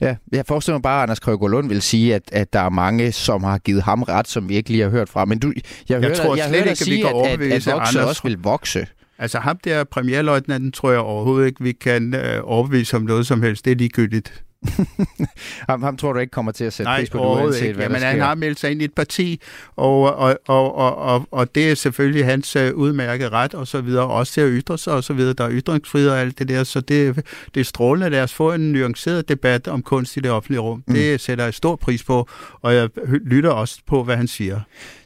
[0.00, 3.12] Ja, jeg forestiller mig bare, at Anders Krøger vil sige, at, at der er mange,
[3.12, 5.24] som har givet ham ret, som vi ikke lige har hørt fra.
[5.24, 8.22] Men du, jeg, jeg hører, tror jeg slet ikke, at, at, at, at vokse også
[8.24, 8.86] vil vokse.
[9.18, 13.42] Altså ham der premierløjtnanten, tror jeg overhovedet ikke, vi kan øh, overbevise om noget som
[13.42, 13.64] helst.
[13.64, 14.42] Det er ligegyldigt.
[15.68, 17.74] ham, ham tror du ikke kommer til at sætte Nej, pris på, uanset ikke.
[17.74, 18.08] hvad Jamen, der sker?
[18.08, 19.40] han har meldt sig ind i et parti,
[19.76, 23.80] og, og, og, og, og, og det er selvfølgelig hans uh, udmærket ret, og så
[23.80, 25.32] videre, også til at ytre sig, og så videre.
[25.32, 28.10] Der er ytringsfrihed og alt det der, så det, det er strålende.
[28.10, 30.84] Lad os få en nuanceret debat om kunst i det offentlige rum.
[30.86, 30.94] Mm.
[30.94, 32.28] Det sætter jeg stor pris på,
[32.62, 34.60] og jeg lytter også på, hvad han siger.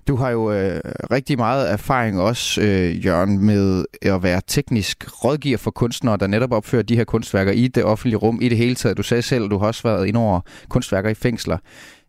[0.08, 5.58] Du har jo øh, rigtig meget erfaring også, øh, Jørgen, med at være teknisk rådgiver
[5.58, 8.74] for kunstnere, der netop opfører de her kunstværker i det offentlige rum i det hele
[8.74, 8.96] taget.
[8.96, 11.58] Du sagde selv, at du har også været ind over kunstværker i fængsler.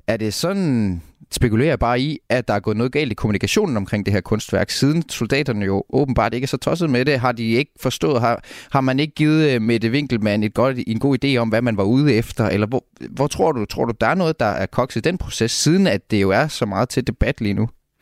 [0.08, 1.02] Er det sådan,
[1.32, 4.70] spekulerer bare i, at der er gået noget galt i kommunikationen omkring det her kunstværk,
[4.70, 7.20] siden soldaterne jo åbenbart ikke er så tosset med det.
[7.20, 11.00] Har de ikke forstået, har, har man ikke givet øh, Mette Winkelmann et godt, en
[11.00, 12.46] god idé om, hvad man var ude efter?
[12.46, 15.18] Eller hvor, hvor tror du, tror du, der er noget, der er kokset i den
[15.18, 17.70] proces, siden at det jo er så meget til debat lige nu?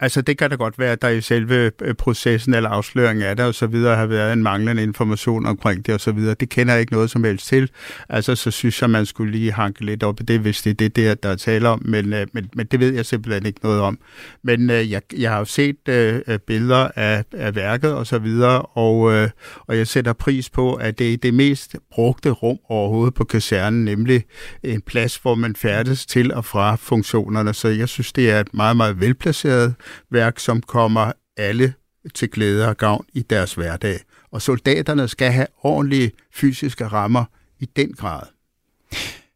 [0.00, 3.36] Altså det kan da godt være, at der i selve øh, processen eller afsløringen af
[3.36, 6.34] det og så videre har været en manglende information omkring det og så videre.
[6.40, 7.70] Det kender jeg ikke noget som helst til.
[8.08, 10.74] Altså så synes jeg, man skulle lige hanke lidt op i det, hvis det er
[10.74, 11.82] det der, der er tale om.
[11.84, 13.98] Men, øh, men, men det ved jeg simpelthen ikke noget om.
[14.42, 18.62] Men øh, jeg, jeg har jo set øh, billeder af, af værket og så videre,
[18.62, 19.28] og, øh,
[19.66, 23.84] og jeg sætter pris på, at det er det mest brugte rum overhovedet på kasernen,
[23.84, 24.24] nemlig
[24.62, 27.54] en plads, hvor man færdes til og fra funktionerne.
[27.54, 29.74] Så jeg synes, det er et meget, meget velplaceret
[30.10, 31.74] værk, som kommer alle
[32.14, 34.00] til glæde og gavn i deres hverdag.
[34.30, 37.24] Og soldaterne skal have ordentlige fysiske rammer
[37.58, 38.22] i den grad.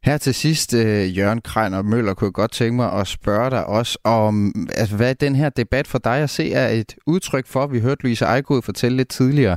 [0.04, 3.50] Her til sidst, øh, Jørgen Krein og Møller, kunne jeg godt tænke mig at spørge
[3.50, 7.46] dig også om, altså, hvad den her debat for dig at se er et udtryk
[7.46, 7.66] for.
[7.66, 9.56] Vi hørte Louise Ejgod fortælle lidt tidligere,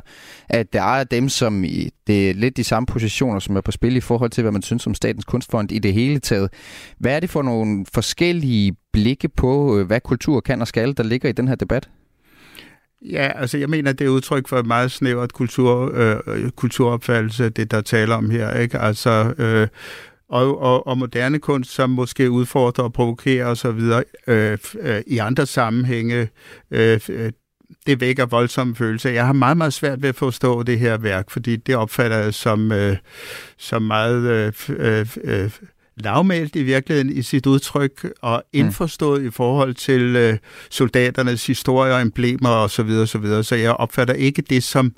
[0.50, 3.72] at der er dem, som i det er lidt de samme positioner, som er på
[3.72, 6.54] spil i forhold til, hvad man synes om Statens Kunstfond i det hele taget.
[7.00, 11.04] Hvad er det for nogle forskellige blikke på, øh, hvad kultur kan og skal, der
[11.04, 11.90] ligger i den her debat?
[13.02, 17.50] Ja, altså jeg mener, det er udtryk for et meget snævert kultur, øh, øh kulturopfattelse,
[17.50, 18.58] det der taler om her.
[18.60, 18.80] Ikke?
[18.80, 19.68] Altså, øh,
[20.30, 23.82] og, og, og moderne kunst, som måske udfordrer og provokerer osv.
[24.28, 26.30] Øh, øh, i andre sammenhænge,
[26.72, 27.32] øh, øh,
[27.86, 29.10] det vækker voldsomme følelser.
[29.10, 32.34] Jeg har meget, meget svært ved at forstå det her værk, fordi det opfatter jeg
[32.34, 32.98] som, øh,
[33.58, 35.50] som meget øh, øh, øh
[35.98, 39.28] lavmælt i virkeligheden i sit udtryk og indforstået mm.
[39.28, 40.38] i forhold til øh,
[40.70, 42.70] soldaternes historie og emblemer osv.
[42.70, 43.44] Så, videre, så, videre.
[43.44, 44.94] så jeg opfatter ikke det som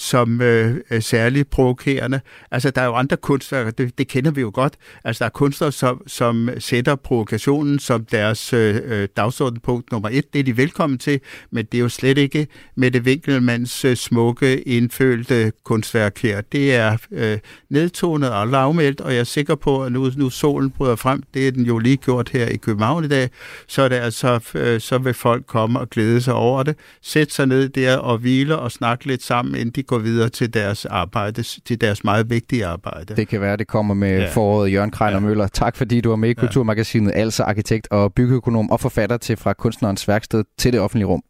[0.00, 2.20] som øh, er særligt provokerende.
[2.50, 4.74] Altså, der er jo andre kunstnere, det, det kender vi jo godt.
[5.04, 10.32] Altså, der er kunstnere, som, som sætter provokationen som deres øh, øh, dagsordenpunkt nummer et.
[10.32, 13.96] Det er de velkommen til, men det er jo slet ikke med det Winkelmanns øh,
[13.96, 16.40] smukke, indfølte kunstværk her.
[16.40, 17.38] Det er øh,
[17.70, 21.46] nedtonet og lavmældt, og jeg er sikker på, at nu, nu solen bryder frem, det
[21.46, 23.30] er den jo lige gjort her i København i dag,
[23.68, 27.34] så, er det altså, øh, så vil folk komme og glæde sig over det, sætte
[27.34, 30.84] sig ned der og hvile og snakke lidt sammen, inden de går videre til deres
[30.84, 33.16] arbejde, til deres meget vigtige arbejde.
[33.16, 34.30] Det kan være, det kommer med ja.
[34.30, 35.26] foråret Jørgen Krejler ja.
[35.26, 35.48] Møller.
[35.48, 39.52] Tak fordi du var med i Kulturmagasinet, altså arkitekt og byggeøkonom og forfatter til Fra
[39.52, 41.22] Kunstnerens Værksted til det offentlige rum.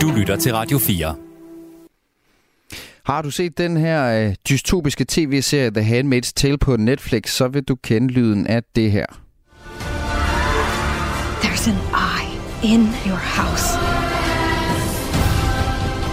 [0.00, 1.14] Du lytter til Radio 4.
[3.04, 7.62] Har du set den her øh, dystopiske tv-serie The Handmaid's Tale på Netflix, så vil
[7.62, 9.06] du kende lyden af det her.
[11.42, 12.28] There's an eye
[12.74, 14.07] in your house.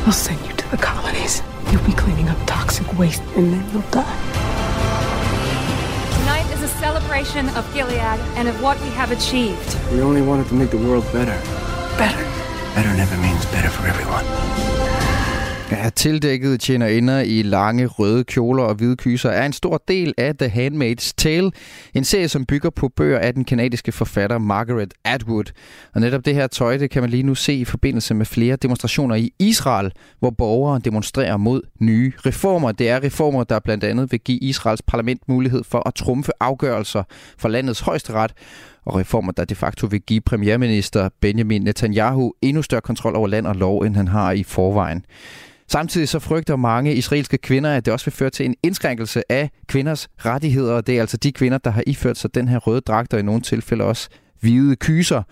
[0.06, 1.42] We'll send you to the colonies.
[1.72, 4.06] You'll be cleaning up toxic waste and then you'll die.
[6.20, 9.76] Tonight is a celebration of Gilead and of what we have achieved.
[9.92, 11.42] We only wanted to make the world better.
[11.98, 12.24] Better.
[12.76, 14.95] Better never means better for everyone.
[15.76, 20.36] Ja, tildækkede tjenerinder i lange røde kjoler og hvide kyser er en stor del af
[20.38, 21.52] The Handmaid's Tale,
[21.94, 25.44] en serie, som bygger på bøger af den kanadiske forfatter Margaret Atwood.
[25.94, 28.56] Og netop det her tøj, det kan man lige nu se i forbindelse med flere
[28.56, 32.72] demonstrationer i Israel, hvor borgere demonstrerer mod nye reformer.
[32.72, 37.04] Det er reformer, der blandt andet vil give Israels parlament mulighed for at trumfe afgørelser
[37.38, 38.34] fra landets højesteret,
[38.86, 43.48] og reformer, der de facto vil give premierminister Benjamin Netanyahu endnu større kontrol over land
[43.48, 45.06] og lov, end han har i forvejen.
[45.68, 49.50] Samtidig så frygter mange israelske kvinder, at det også vil føre til en indskrænkelse af
[49.68, 50.82] kvinders rettigheder.
[50.82, 53.24] Det er altså de kvinder, der har iført sig den her røde dragt, og i
[53.24, 55.24] nogle tilfælde også hvide kyser.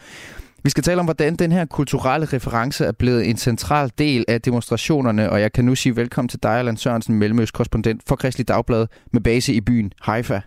[0.64, 4.42] Vi skal tale om, hvordan den her kulturelle reference er blevet en central del af
[4.42, 8.88] demonstrationerne, og jeg kan nu sige velkommen til dig, Allan Sørensen, mellemøstkorrespondent for Kristelig Dagblad
[9.12, 10.42] med base i byen Haifa.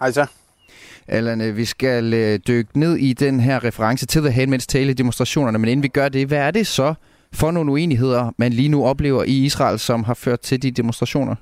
[0.00, 0.26] Hej så.
[1.08, 4.94] Allan, øh, vi skal øh, dykke ned i den her reference til The Handmaid's Tale
[4.94, 6.94] demonstrationerne, men inden vi gør det, hvad er det så,
[7.32, 11.34] for nogle uenigheder, man lige nu oplever i Israel, som har ført til de demonstrationer?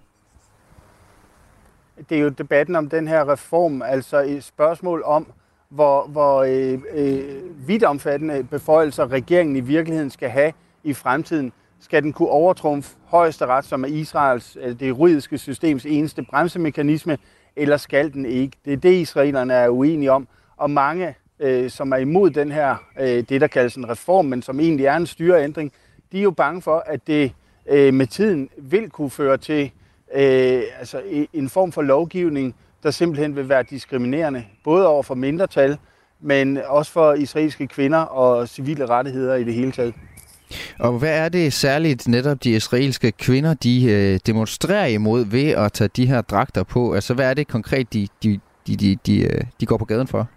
[2.09, 5.27] Det er jo debatten om den her reform, altså et spørgsmål om,
[5.69, 10.53] hvor, hvor øh, øh, vidt omfattende beføjelser regeringen i virkeligheden skal have
[10.85, 11.53] i fremtiden.
[11.81, 17.19] Skal den kunne overtrumfe højesteret, som er Israels, øh, det juridiske systems eneste bremsemekanisme,
[17.57, 18.57] eller skal den ikke?
[18.65, 20.29] Det er det, israelerne er uenige om.
[20.57, 24.43] Og mange øh, som er imod den her, øh, det der kaldes en reform, men
[24.43, 25.73] som egentlig er en styreændring,
[26.13, 27.33] de er jo bange for, at det
[27.69, 29.71] øh, med tiden vil kunne føre til
[30.15, 35.79] øh, altså en form for lovgivning, der simpelthen vil være diskriminerende, både over for mindretal,
[36.21, 39.95] men også for israelske kvinder og civile rettigheder i det hele taget.
[40.79, 45.73] Og hvad er det særligt netop de israelske kvinder, de øh, demonstrerer imod ved at
[45.73, 46.95] tage de her dragter på?
[46.95, 50.07] Altså hvad er det konkret, de, de, de, de, de, øh, de går på gaden
[50.07, 50.29] for?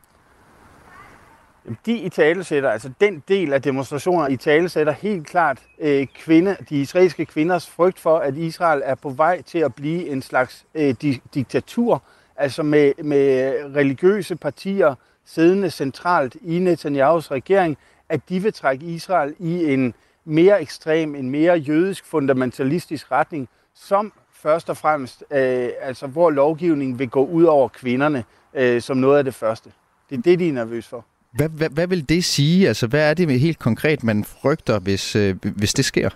[1.86, 6.82] De i talesætter, altså den del af demonstrationer i talesætter helt klart øh, kvinde, de
[6.82, 10.96] israelske kvinders frygt for, at Israel er på vej til at blive en slags øh,
[11.04, 12.04] di- diktatur,
[12.36, 17.78] altså med, med religiøse partier siddende centralt i Netanyahus regering,
[18.10, 19.94] at de vil trække Israel i en
[20.26, 27.00] mere ekstrem, en mere jødisk fundamentalistisk retning, som først og fremmest, øh, altså hvor lovgivningen
[27.00, 29.72] vil gå ud over kvinderne øh, som noget af det første.
[30.10, 31.06] Det er det, de er nervøse for.
[31.32, 32.68] Hvad, hvad, hvad vil det sige?
[32.68, 36.10] Altså, hvad er det helt konkret, man frygter, hvis, øh, hvis det sker?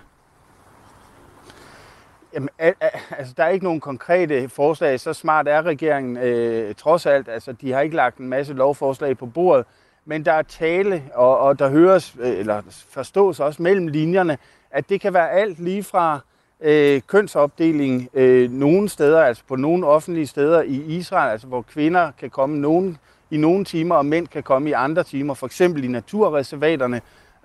[2.34, 5.00] Jamen, altså, der er ikke nogen konkrete forslag.
[5.00, 7.28] Så smart er regeringen øh, trods alt.
[7.28, 9.66] Altså, de har ikke lagt en masse lovforslag på bordet.
[10.04, 14.38] Men der er tale, og, og der høres, øh, eller forstås også mellem linjerne,
[14.70, 16.20] at det kan være alt lige fra
[16.60, 22.10] øh, kønsopdeling øh, nogle steder, altså på nogle offentlige steder i Israel, altså hvor kvinder
[22.20, 22.98] kan komme nogen
[23.34, 27.00] i nogle timer, og mænd kan komme i andre timer, for eksempel i naturreservaterne,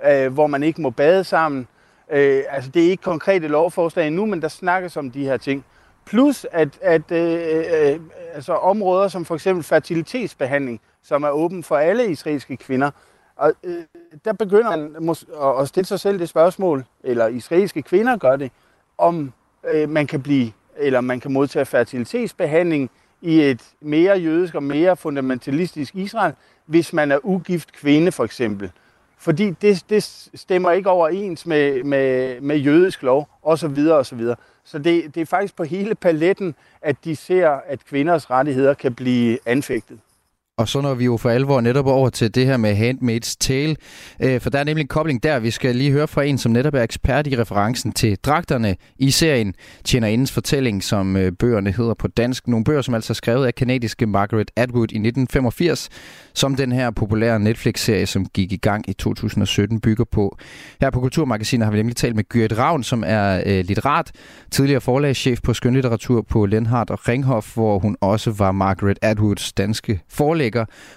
[0.05, 1.67] øh, hvor man ikke må bade sammen.
[2.11, 5.65] Øh, altså det er ikke konkrete lovforslag nu, men der snakkes om de her ting.
[6.05, 7.99] Plus at, at øh, øh,
[8.33, 12.91] altså områder som for eksempel fertilitetsbehandling, som er åben for alle israelske kvinder,
[13.35, 13.83] og øh,
[14.25, 15.15] der begynder man
[15.61, 18.51] at stille sig selv det spørgsmål, eller israelske kvinder gør det,
[18.97, 19.33] om
[19.73, 22.89] øh, man kan blive, eller man kan modtage fertilitetsbehandling
[23.21, 26.33] i et mere jødisk og mere fundamentalistisk Israel,
[26.65, 28.71] hvis man er ugift kvinde for eksempel.
[29.17, 30.03] fordi det, det
[30.35, 33.87] stemmer ikke overens med, med, med jødisk lov, osv.
[33.91, 34.21] osv.
[34.63, 38.93] Så det, det er faktisk på hele paletten, at de ser, at kvinders rettigheder kan
[38.95, 39.99] blive anfægtet.
[40.59, 43.75] Og så når vi jo for alvor netop over til det her med Handmaid's Tale,
[44.19, 45.39] øh, for der er nemlig en kobling der.
[45.39, 49.11] Vi skal lige høre fra en, som netop er ekspert i referencen til dragterne i
[49.11, 52.47] serien Tjener Indens fortælling, som øh, bøgerne hedder på dansk.
[52.47, 55.89] Nogle bøger, som altså er skrevet af kanadiske Margaret Atwood i 1985,
[56.33, 60.37] som den her populære Netflix-serie, som gik i gang i 2017, bygger på.
[60.81, 64.11] Her på Kulturmagasinet har vi nemlig talt med Gyrit Ravn, som er øh, litterat,
[64.51, 70.01] tidligere forlagschef på skønlitteratur på Lenhardt og Ringhof, hvor hun også var Margaret Atwoods danske
[70.09, 70.48] forlæg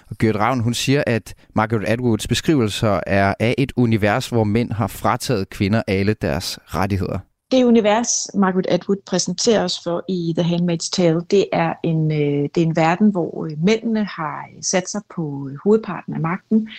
[0.09, 4.71] og Gert Ravn, hun siger, at Margaret Atwoods beskrivelser er af et univers, hvor mænd
[4.71, 7.19] har frataget kvinder alle deres rettigheder.
[7.51, 12.49] Det univers, Margaret Atwood præsenterer os for i The Handmaid's Tale, det er en, øh,
[12.55, 16.69] det er en verden, hvor øh, mændene har øh, sat sig på hovedparten af magten.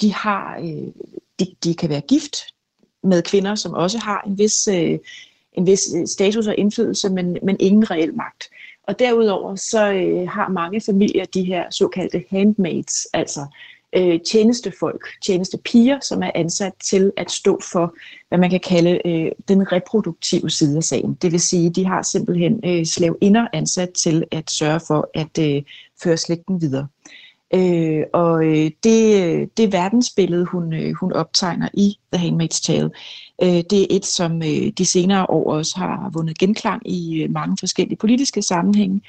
[0.00, 0.58] De, har,
[1.38, 2.36] de, de kan være gift
[3.02, 4.68] med kvinder, som også har en vis,
[5.52, 8.44] en vis status og indflydelse, men, men ingen reel magt.
[8.92, 13.46] Og derudover så øh, har mange familier de her såkaldte handmaids, altså
[13.96, 17.94] øh, tjenestefolk, tjenestepiger, som er ansat til at stå for,
[18.28, 21.14] hvad man kan kalde øh, den reproduktive side af sagen.
[21.22, 25.62] Det vil sige, de har simpelthen øh, slavinder ansat til at sørge for at øh,
[26.02, 26.86] føre slægten videre.
[27.06, 27.21] Øh,
[27.54, 32.90] Øh, og øh, det, øh, det verdensbillede, hun, øh, hun optegner i The Handmaid's Tale,
[33.42, 37.30] øh, det er et, som øh, de senere år også har vundet genklang i øh,
[37.30, 39.00] mange forskellige politiske sammenhænge.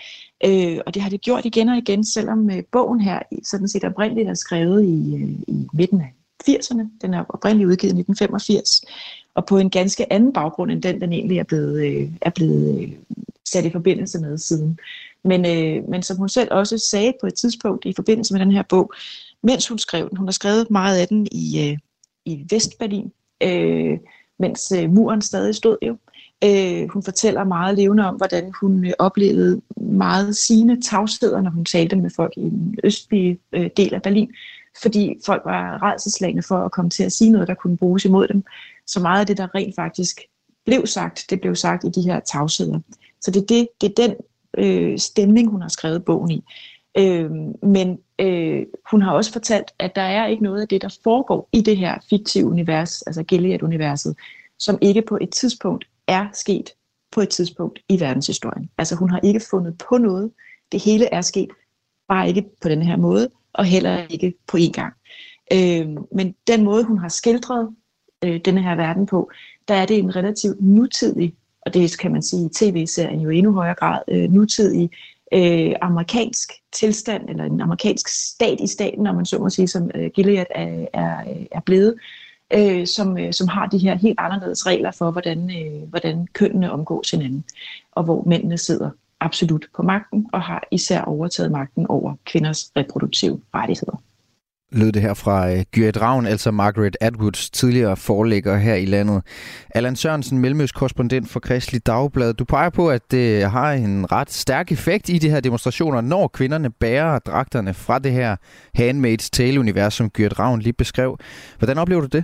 [0.45, 3.83] Øh, og det har det gjort igen og igen, selvom øh, bogen her sådan set
[3.83, 6.13] oprindeligt er skrevet i, øh, i midten af
[6.49, 6.97] 80'erne.
[7.01, 8.81] Den er oprindeligt udgivet i 1985,
[9.35, 12.81] og på en ganske anden baggrund end den, den egentlig er blevet, øh, er blevet
[12.81, 12.91] øh,
[13.45, 14.79] sat i forbindelse med siden.
[15.23, 18.51] Men, øh, men som hun selv også sagde på et tidspunkt i forbindelse med den
[18.51, 18.93] her bog,
[19.43, 21.77] mens hun skrev den, hun har skrevet meget af den i, øh,
[22.25, 23.11] i Vestberlin,
[23.43, 23.99] øh,
[24.39, 25.97] mens øh, muren stadig stod jo.
[26.43, 31.65] Øh, hun fortæller meget levende om, hvordan hun øh, oplevede meget sine tavsheder, når hun
[31.65, 34.31] talte med folk i den østlige øh, del af Berlin,
[34.81, 38.27] fordi folk var redselslagende for at komme til at sige noget, der kunne bruges imod
[38.27, 38.43] dem.
[38.87, 40.21] Så meget af det, der rent faktisk
[40.65, 42.79] blev sagt, det blev sagt i de her tavsheder.
[43.21, 44.15] Så det er, det, det er den
[44.57, 46.43] øh, stemning, hun har skrevet bogen i.
[46.97, 47.31] Øh,
[47.63, 51.49] men øh, hun har også fortalt, at der er ikke noget af det, der foregår
[51.51, 54.15] i det her fiktive univers, altså Gilead-universet,
[54.59, 56.69] som ikke på et tidspunkt er sket
[57.11, 58.69] på et tidspunkt i verdenshistorien.
[58.77, 60.31] Altså hun har ikke fundet på noget.
[60.71, 61.49] Det hele er sket,
[62.07, 64.93] bare ikke på den her måde, og heller ikke på én gang.
[65.53, 67.75] Øh, men den måde, hun har skildret
[68.23, 69.31] øh, denne her verden på,
[69.67, 73.37] der er det en relativt nutidig, og det kan man sige i tv-serien jo i
[73.37, 74.89] endnu højere grad, øh, nutidig
[75.33, 79.91] øh, amerikansk tilstand, eller en amerikansk stat i staten, når man så må sige, som
[79.95, 81.95] øh, Gilead er, er, er blevet,
[82.53, 86.71] øh, som, øh, som har de her helt anderledes regler for, hvordan, øh, hvordan kønnene
[86.71, 87.43] omgås hinanden,
[87.91, 93.41] og hvor mændene sidder absolut på magten, og har især overtaget magten over kvinders reproduktive
[93.53, 94.01] rettigheder
[94.73, 98.85] lød det her fra øh, uh, Gyrit Ravn, altså Margaret Atwoods tidligere forlægger her i
[98.85, 99.21] landet.
[99.69, 102.33] Allan Sørensen, mellemøstkorrespondent for Kristelig Dagblad.
[102.33, 106.27] Du peger på, at det har en ret stærk effekt i de her demonstrationer, når
[106.27, 108.35] kvinderne bærer dragterne fra det her
[108.77, 111.17] Handmaid's Tale-univers, som Gyrit Ravn lige beskrev.
[111.57, 112.23] Hvordan oplever du det?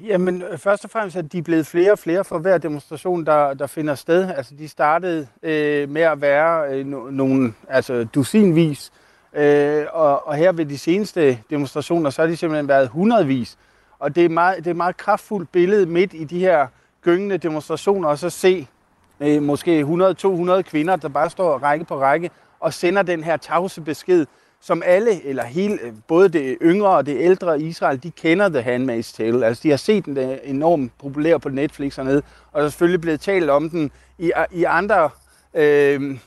[0.00, 3.26] Jamen, øh, først og fremmest at de er blevet flere og flere for hver demonstration,
[3.26, 4.30] der, der finder sted.
[4.36, 9.07] Altså, de startede øh, med at være øh, nogle, altså dusinvis, øh,
[9.38, 13.58] Øh, og, og her ved de seneste demonstrationer, så har de simpelthen været hundredvis.
[13.98, 16.66] Og det er, meget, det er et meget kraftfuldt billede midt i de her
[17.02, 18.66] gyngende demonstrationer, og så se
[19.20, 23.80] øh, måske 100-200 kvinder, der bare står række på række og sender den her tavse
[23.80, 24.26] besked
[24.60, 28.76] som alle, eller hele, øh, både det yngre og det ældre Israel, de kender The
[28.76, 29.46] Handmaid's Tale.
[29.46, 32.22] Altså, de har set den øh, enormt populær på Netflix hernede,
[32.52, 35.10] og der er selvfølgelig blevet talt om den i, i andre...
[35.54, 36.18] Øh,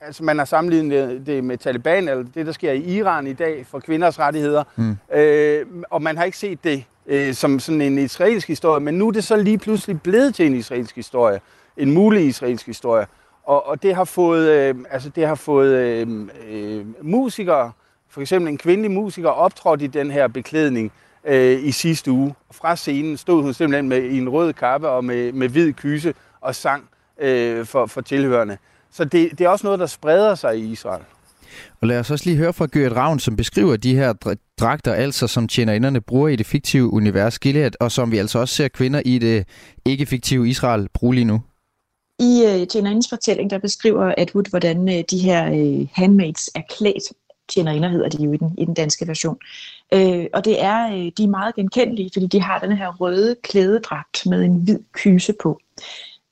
[0.00, 3.66] altså, man har sammenlignet det med Taliban, eller det, der sker i Iran i dag
[3.66, 4.64] for kvinders rettigheder.
[4.76, 4.96] Mm.
[5.16, 9.08] Øh, og man har ikke set det øh, som sådan en israelsk historie, men nu
[9.08, 11.40] er det så lige pludselig blevet til en israelsk historie.
[11.76, 13.06] En mulig israelsk historie.
[13.44, 17.72] Og, og det har fået, øh, altså det har fået øh, øh, musikere,
[18.10, 20.92] for eksempel en kvindelig musiker, optrådt i den her beklædning
[21.24, 22.34] øh, i sidste uge.
[22.50, 26.14] Fra scenen stod hun simpelthen med, i en rød kappe og med, med hvid kyse
[26.40, 26.84] og sang
[27.20, 28.56] øh, for, for tilhørende.
[28.92, 31.02] Så det, det er også noget, der spreder sig i Israel.
[31.80, 35.26] Og lad os også lige høre fra Gørt Ravn, som beskriver de her dragter, altså
[35.26, 39.02] som tjenerinderne bruger i det fiktive univers Gilead, og som vi altså også ser kvinder
[39.04, 39.48] i det
[39.84, 41.42] ikke-fiktive Israel bruge lige nu.
[42.20, 47.02] I uh, Tjenerindens fortælling, der beskriver Atwood, hvordan uh, de her uh, handmaids er klædt
[47.48, 49.38] tjenerinder hedder de jo i den, i den danske version.
[49.94, 53.36] Øh, og det er, øh, de er meget genkendelige, fordi de har den her røde
[53.42, 55.60] klædedragt med en hvid kyse på.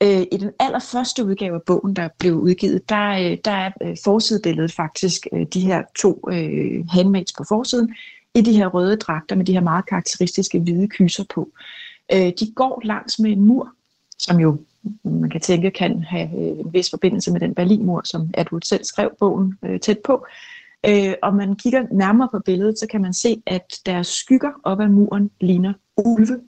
[0.03, 3.97] Øh, I den allerførste udgave af bogen, der blev udgivet, der, øh, der er øh,
[4.03, 7.95] forsidebilledet faktisk øh, de her to øh, handmaids på forsiden,
[8.35, 11.49] i de her røde dragter med de her meget karakteristiske hvide kyser på.
[12.13, 13.73] Øh, de går langs med en mur,
[14.19, 14.57] som jo
[15.03, 18.83] man kan tænke kan have øh, en vis forbindelse med den Berlinmur, som Edward selv
[18.83, 20.25] skrev bogen øh, tæt på.
[20.85, 24.79] Øh, og man kigger nærmere på billedet, så kan man se, at deres skygger op
[24.79, 26.39] ad muren ligner ulve.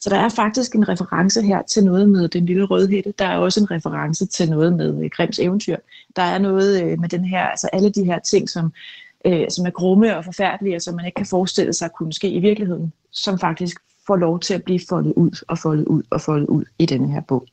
[0.00, 3.14] Så der er faktisk en reference her til noget med den lille rødhætte.
[3.18, 5.76] Der er også en reference til noget med øh, Grims eventyr.
[6.16, 8.72] Der er noget øh, med den her, altså alle de her ting, som,
[9.24, 12.30] øh, som er grumme og forfærdelige, og som man ikke kan forestille sig kunne ske
[12.30, 13.76] i virkeligheden, som faktisk
[14.06, 17.12] får lov til at blive foldet ud og foldet ud og foldet ud i denne
[17.12, 17.46] her bog.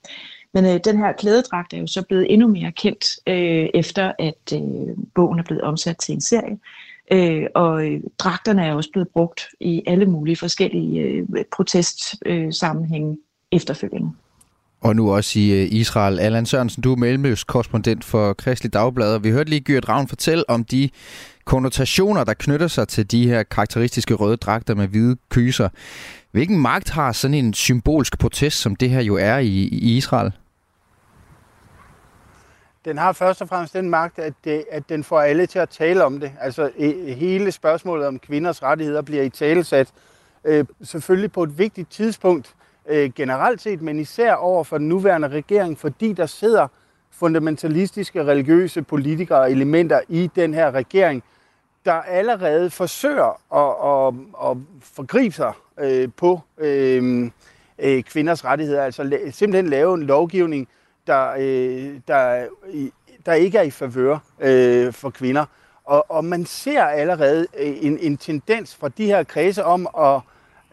[0.53, 4.53] Men øh, den her klædedragt er jo så blevet endnu mere kendt, øh, efter at
[4.53, 6.57] øh, bogen er blevet omsat til en serie.
[7.13, 13.17] Øh, og øh, dragterne er også blevet brugt i alle mulige forskellige øh, protestsammenhænge øh,
[13.57, 14.11] efterfølgende.
[14.81, 16.19] Og nu også i øh, Israel.
[16.19, 20.49] Allan Sørensen, du er mellemøstkorrespondent for Kristelig Dagblad, og vi hørte lige Gyrt Ravn fortælle
[20.49, 20.89] om de
[21.45, 25.69] konnotationer, der knytter sig til de her karakteristiske røde dragter med hvide kyser.
[26.31, 30.31] Hvilken magt har sådan en symbolsk protest, som det her jo er i, i Israel?
[32.85, 35.69] Den har først og fremmest den magt, at, det, at den får alle til at
[35.69, 36.31] tale om det.
[36.41, 36.71] Altså
[37.07, 39.91] hele spørgsmålet om kvinders rettigheder bliver i talesat.
[40.45, 42.55] Øh, selvfølgelig på et vigtigt tidspunkt
[42.89, 46.67] øh, generelt set, men især over for den nuværende regering, fordi der sidder
[47.11, 51.23] fundamentalistiske religiøse politikere og elementer i den her regering,
[51.85, 57.29] der allerede forsøger at, at, at forgribe sig øh, på øh,
[57.79, 58.83] øh, kvinders rettigheder.
[58.83, 60.67] Altså simpelthen lave en lovgivning,
[61.07, 62.47] der, øh, der,
[63.25, 65.45] der ikke er i favør øh, for kvinder.
[65.85, 70.21] Og, og man ser allerede øh, en, en tendens fra de her kredse om at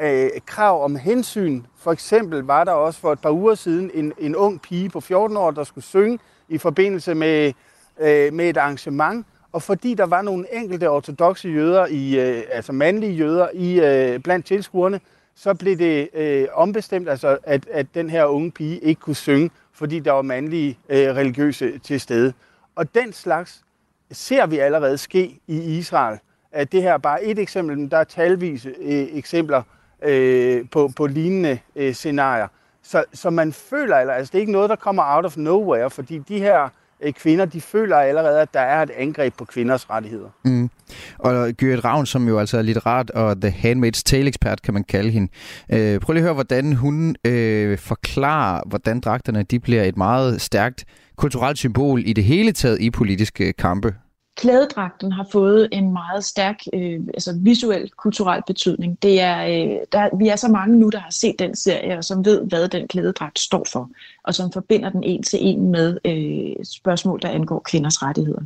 [0.00, 1.62] øh, krav om hensyn.
[1.78, 5.00] For eksempel var der også for et par uger siden en, en ung pige på
[5.00, 6.18] 14 år, der skulle synge
[6.48, 7.52] i forbindelse med,
[8.00, 9.26] øh, med et arrangement.
[9.52, 14.18] Og fordi der var nogle enkelte ortodoxe jøder, i, øh, altså mandlige jøder, i øh,
[14.20, 15.00] blandt tilskuerne,
[15.34, 19.50] så blev det øh, ombestemt, altså at, at den her unge pige ikke kunne synge,
[19.80, 22.32] fordi der var mandlige øh, religiøse til stede.
[22.76, 23.64] Og den slags
[24.10, 26.18] ser vi allerede ske i Israel.
[26.52, 29.62] At det her er bare et eksempel, men der er talvise øh, eksempler
[30.02, 32.48] øh, på, på lignende øh, scenarier.
[32.82, 36.18] Så, så man føler, altså det er ikke noget, der kommer out of nowhere, fordi
[36.18, 36.70] de her øh,
[37.02, 40.28] Øh, kvinder, de føler allerede, at der er et angreb på kvinders rettigheder.
[40.44, 40.70] Mm.
[41.18, 45.10] Og Gyrit Ravn, som jo altså er litterat og The Handmaid's Tale-ekspert, kan man kalde
[45.10, 45.32] hende.
[45.72, 50.40] Øh, prøv lige at høre, hvordan hun øh, forklarer, hvordan dragterne de bliver et meget
[50.40, 50.84] stærkt
[51.16, 53.94] kulturelt symbol i det hele taget i politiske kampe.
[54.40, 59.02] Klædedragten har fået en meget stærk øh, altså visuel, kulturel betydning.
[59.02, 62.04] Det er, øh, der, vi er så mange nu, der har set den serie, og
[62.04, 63.90] som ved, hvad den klædedragt står for,
[64.24, 68.42] og som forbinder den en til en med øh, spørgsmål, der angår kvinders rettigheder.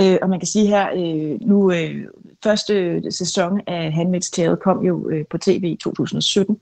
[0.00, 2.04] Øh, og man kan sige her, øh, nu øh,
[2.44, 6.60] første sæson af Handmaid's Tale kom jo øh, på tv i 2017.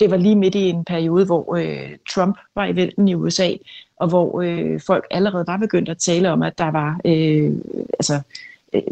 [0.00, 3.50] Det var lige midt i en periode, hvor øh, Trump var i vælten i USA,
[4.02, 7.52] og hvor øh, folk allerede var begyndt at tale om, at der var øh,
[7.98, 8.20] altså,
[8.72, 8.82] øh,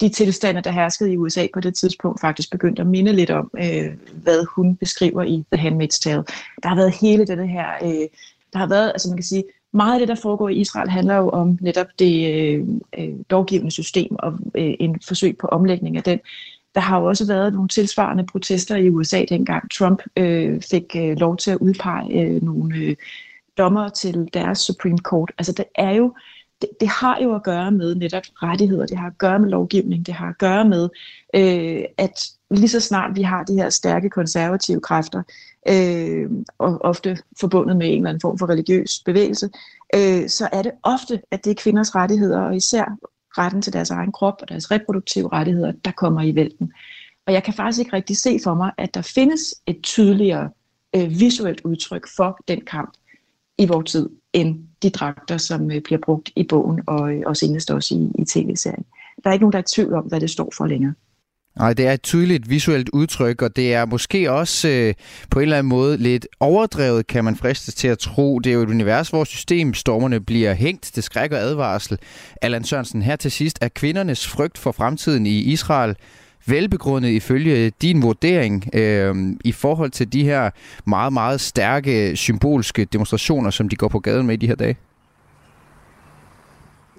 [0.00, 3.50] de tilstande, der herskede i USA på det tidspunkt, faktisk begyndte at minde lidt om,
[3.58, 6.24] øh, hvad hun beskriver i The Handmaid's Tale.
[6.62, 8.08] Der har været hele denne her, øh,
[8.52, 11.16] der har været, altså man kan sige, meget af det, der foregår i Israel, handler
[11.16, 12.66] jo om netop det øh,
[12.98, 16.20] øh, lovgivende system og øh, en forsøg på omlægning af den.
[16.74, 21.16] Der har jo også været nogle tilsvarende protester i USA, dengang Trump øh, fik øh,
[21.16, 22.96] lov til at udpege øh, nogle øh,
[23.58, 25.32] dommer til deres Supreme Court.
[25.38, 26.14] Altså det er jo,
[26.60, 30.06] det, det har jo at gøre med netop rettigheder, det har at gøre med lovgivning,
[30.06, 30.88] det har at gøre med,
[31.34, 35.22] øh, at lige så snart vi har de her stærke konservative kræfter,
[35.68, 39.50] øh, og ofte forbundet med en eller anden form for religiøs bevægelse,
[39.94, 42.96] øh, så er det ofte, at det er kvinders rettigheder, og især
[43.38, 46.72] retten til deres egen krop og deres reproduktive rettigheder, der kommer i vælten.
[47.26, 50.50] Og jeg kan faktisk ikke rigtig se for mig, at der findes et tydeligere
[50.96, 52.92] øh, visuelt udtryk for den kamp
[53.58, 57.36] i vores tid, end de dragter, som øh, bliver brugt i bogen og, øh, og
[57.36, 58.84] senest også i, i tv-serien.
[59.24, 60.94] Der er ikke nogen, der er i tvivl om, hvad det står for længere.
[61.58, 64.94] Nej, det er et tydeligt visuelt udtryk, og det er måske også øh,
[65.30, 68.38] på en eller anden måde lidt overdrevet, kan man fristes til at tro.
[68.38, 71.98] Det er jo et univers, hvor systemstormerne bliver hængt til skræk og advarsel.
[72.42, 75.96] Allan Sørensen, her til sidst, er kvindernes frygt for fremtiden i Israel
[76.46, 79.14] velbegrundet ifølge din vurdering øh,
[79.44, 80.50] i forhold til de her
[80.84, 84.76] meget, meget stærke symbolske demonstrationer, som de går på gaden med i de her dage?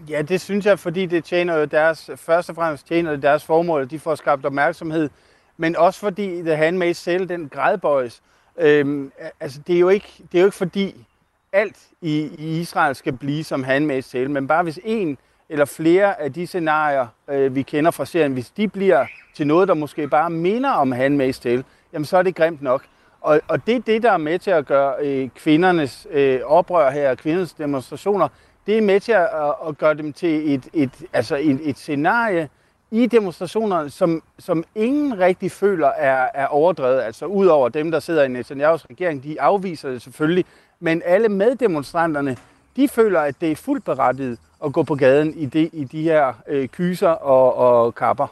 [0.09, 3.45] Ja, det synes jeg, fordi det tjener jo deres, først og fremmest tjener det deres
[3.45, 5.09] formål, at de får skabt opmærksomhed,
[5.57, 8.21] men også fordi The Handmaid's Tale, den gradbøjes.
[8.57, 11.05] Øhm, altså, det er, jo ikke, det er jo ikke fordi
[11.51, 15.17] alt i, i Israel skal blive som Handmaid's Tale, men bare hvis en
[15.49, 19.67] eller flere af de scenarier, øh, vi kender fra serien, hvis de bliver til noget,
[19.67, 21.63] der måske bare minder om Handmaid's Tale,
[21.93, 22.83] jamen så er det grimt nok.
[23.21, 26.91] Og, og det er det, der er med til at gøre øh, kvindernes øh, oprør
[26.91, 28.27] her, kvindernes demonstrationer,
[28.67, 29.29] det er med til at,
[29.67, 32.49] at gøre dem til et, et, altså et, et scenarie
[32.91, 37.01] i demonstrationerne, som, som ingen rigtig føler er, er overdrevet.
[37.01, 40.45] Altså udover dem, der sidder i Netanyahu's regering, de afviser det selvfølgelig.
[40.79, 42.37] Men alle meddemonstranterne,
[42.75, 46.01] de føler, at det er fuldt berettiget at gå på gaden i, det, i de
[46.01, 48.27] her øh, kyser og, og kapper.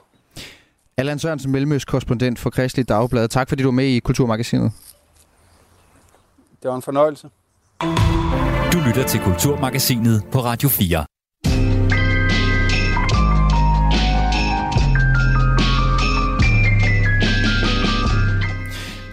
[0.97, 3.27] Allan Sørensen, Mellemøst-korrespondent for Kristelig Dagblad.
[3.27, 4.71] Tak fordi du var med i Kulturmagasinet.
[6.63, 7.29] Det var en fornøjelse.
[8.73, 11.05] Du lytter til Kulturmagasinet på Radio 4.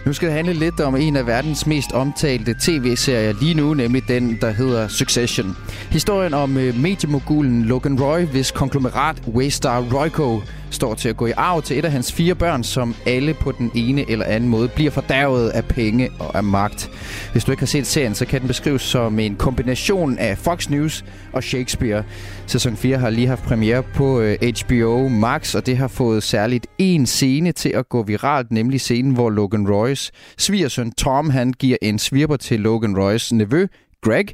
[0.09, 4.07] Nu skal det handle lidt om en af verdens mest omtalte tv-serier lige nu, nemlig
[4.07, 5.57] den, der hedder Succession.
[5.91, 11.31] Historien om øh, mediemogulen Logan Roy, hvis konglomerat Waystar Royco står til at gå i
[11.37, 14.67] arv til et af hans fire børn, som alle på den ene eller anden måde
[14.67, 16.91] bliver fordærvet af penge og af magt.
[17.31, 20.69] Hvis du ikke har set serien, så kan den beskrives som en kombination af Fox
[20.69, 22.03] News og Shakespeare.
[22.47, 26.67] Sæson 4 har lige haft premiere på øh, HBO Max, og det har fået særligt
[26.77, 31.77] en scene til at gå viralt, nemlig scenen, hvor Logan Roys svigersøn Tom han giver
[31.81, 33.67] en svirper til Logan Roys nevø,
[34.01, 34.25] Greg,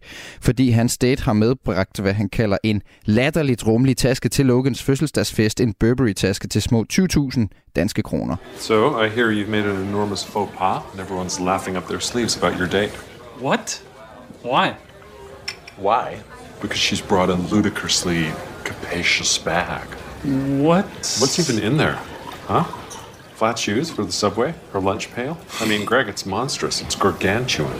[0.41, 5.61] fordi hans date har medbragt, hvad han kalder en latterligt rummelig taske til Logans fødselsdagsfest,
[5.61, 8.35] en Burberry-taske til små 20.000 danske kroner.
[8.57, 12.37] So, I hear you've made an enormous faux pas, and everyone's laughing up their sleeves
[12.37, 12.91] about your date.
[13.41, 13.83] What?
[14.43, 14.73] Why?
[15.77, 16.17] Why?
[16.61, 18.25] Because she's brought a ludicrously
[18.63, 19.87] capacious bag.
[20.61, 20.85] What?
[21.19, 21.97] What's even in there?
[22.47, 22.63] Huh?
[23.35, 24.53] Flat shoes for the subway?
[24.73, 25.37] Her lunch pail?
[25.59, 26.81] I mean, Greg, it's monstrous.
[26.81, 27.79] It's gargantuan.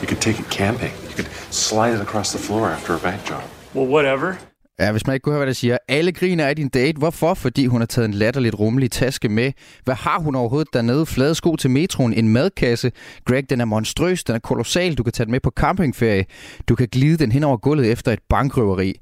[0.00, 0.92] You could take it camping.
[1.16, 3.42] Could slide it across the floor after a bank job.
[3.74, 4.34] Well, whatever.
[4.78, 5.78] Ja, hvis man ikke kunne høre, hvad der siger.
[5.88, 6.98] Alle griner af din date.
[6.98, 7.34] Hvorfor?
[7.34, 9.52] Fordi hun har taget en latterligt rummelig taske med.
[9.84, 11.06] Hvad har hun overhovedet dernede?
[11.06, 12.92] Flade sko til metroen, en madkasse.
[13.24, 14.94] Greg, den er monstrøs, den er kolossal.
[14.94, 16.24] Du kan tage den med på campingferie.
[16.68, 19.00] Du kan glide den hen over gulvet efter et bankrøveri.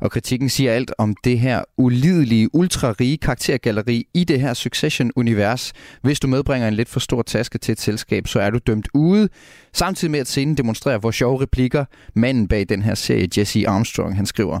[0.00, 5.72] Og kritikken siger alt om det her ulidelige, ultra-rige karaktergalleri i det her Succession-univers.
[6.02, 8.88] Hvis du medbringer en lidt for stor taske til et selskab, så er du dømt
[8.94, 9.28] ude.
[9.72, 11.84] Samtidig med at scenen demonstrerer, hvor sjove replikker
[12.14, 14.60] manden bag den her serie, Jesse Armstrong, han skriver.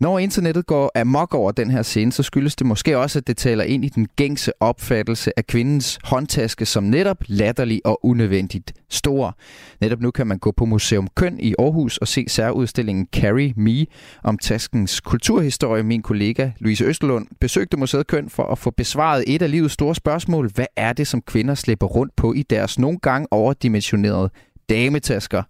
[0.00, 3.36] Når internettet går amok over den her scene, så skyldes det måske også, at det
[3.36, 9.36] taler ind i den gængse opfattelse af kvindens håndtaske som netop latterlig og unødvendigt stor.
[9.80, 13.86] Netop nu kan man gå på Museum Køn i Aarhus og se særudstillingen Carry Me
[14.24, 15.82] om taskens kulturhistorie.
[15.82, 19.94] Min kollega Louise Østerlund besøgte Museet Køn for at få besvaret et af livets store
[19.94, 20.50] spørgsmål.
[20.54, 24.30] Hvad er det, som kvinder slipper rundt på i deres nogle gange overdimensionerede
[24.70, 25.42] dametasker.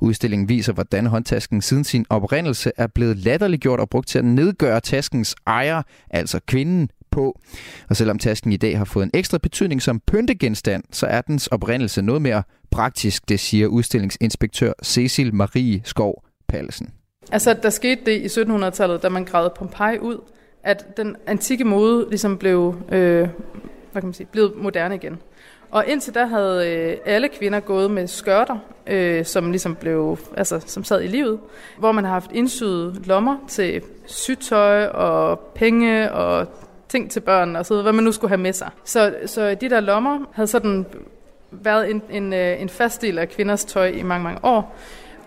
[0.00, 4.80] Udstillingen viser, hvordan håndtasken siden sin oprindelse er blevet latterliggjort og brugt til at nedgøre
[4.80, 7.40] taskens ejer, altså kvinden, på.
[7.88, 11.46] Og selvom tasken i dag har fået en ekstra betydning som pyntegenstand, så er dens
[11.46, 16.90] oprindelse noget mere praktisk, det siger udstillingsinspektør Cecil Marie Skov Pallesen.
[17.32, 20.18] Altså, der skete det i 1700-tallet, da man gravede Pompeji ud,
[20.62, 23.28] at den antikke mode ligesom blev, øh,
[23.92, 25.18] hvad kan man sige, blev moderne igen.
[25.72, 30.60] Og indtil da havde øh, alle kvinder gået med skørter, øh, som ligesom blev, altså
[30.66, 31.38] som sad i livet,
[31.78, 36.46] hvor man har haft indsyet lommer til sygtøj og penge og
[36.88, 38.70] ting til børn og så hvad man nu skulle have med sig.
[38.84, 40.86] Så, så de der lommer havde sådan
[41.50, 44.76] været en, en, øh, en fast del af kvinders tøj i mange, mange år.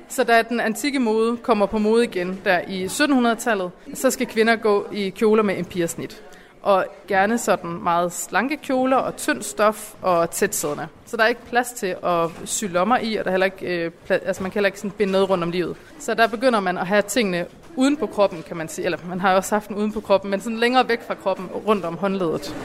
[0.08, 4.56] Så da den antikke mode kommer på mode igen, der i 1700-tallet, så skal kvinder
[4.56, 6.24] gå i kjoler med empiresnit
[6.66, 10.88] og gerne sådan meget slanke kjoler og tynd stof og tætsiddende.
[11.05, 13.86] Så der er ikke plads til at sy lommer i, og der er heller ikke,
[13.86, 15.76] øh, plads, altså man kan heller ikke sådan binde noget rundt om livet.
[15.99, 17.45] Så der begynder man at have tingene
[17.76, 18.86] uden på kroppen, kan man sige.
[18.86, 21.13] Eller man har jo også haft den uden på kroppen, men sådan længere væk fra
[21.13, 22.55] kroppen, rundt om håndledet.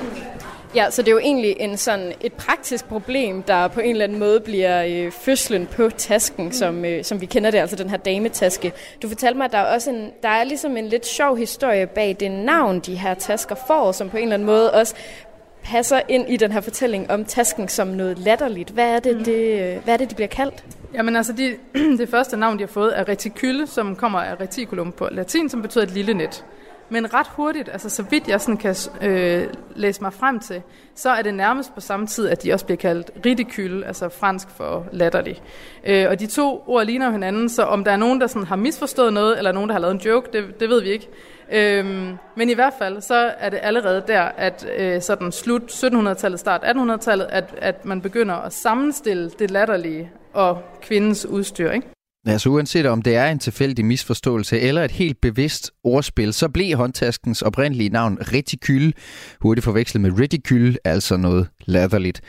[0.74, 4.04] Ja, så det er jo egentlig en sådan et praktisk problem, der på en eller
[4.04, 6.52] anden måde bliver øh, fødslen på tasken, mm.
[6.52, 8.72] som, øh, som vi kender det, altså den her dametaske.
[9.02, 11.86] Du fortalte mig, at der er også en, der er ligesom en lidt sjov historie
[11.86, 14.94] bag det navn, de her tasker får, som på en eller anden måde også
[15.62, 18.70] passer ind i den her fortælling om tasken som noget latterligt.
[18.70, 19.24] Hvad er det, mm.
[19.24, 20.64] det, øh, hvad er det de bliver kaldt?
[20.94, 21.56] Jamen altså, de,
[21.98, 25.62] det første navn, de har fået, er reticule, som kommer af reticulum på latin, som
[25.62, 26.44] betyder et lille net.
[26.90, 30.62] Men ret hurtigt, altså så vidt jeg sådan kan øh, læse mig frem til,
[30.94, 34.48] så er det nærmest på samme tid, at de også bliver kaldt ridicule, altså fransk
[34.56, 35.42] for latterlig.
[35.84, 38.46] Øh, og de to ord ligner jo hinanden, så om der er nogen, der sådan
[38.46, 41.08] har misforstået noget, eller nogen, der har lavet en joke, det, det ved vi ikke.
[41.52, 46.40] Øhm, men i hvert fald, så er det allerede der, at øh, sådan slut 1700-tallet,
[46.40, 51.70] start 1800-tallet, at, at man begynder at sammenstille det latterlige og kvindens udstyr.
[51.70, 51.86] Ikke?
[52.26, 56.76] Altså uanset om det er en tilfældig misforståelse eller et helt bevidst ordspil, så blev
[56.76, 58.92] håndtaskens oprindelige navn reticule,
[59.40, 62.20] hurtigt forvekslet med ridicule, altså noget latterligt.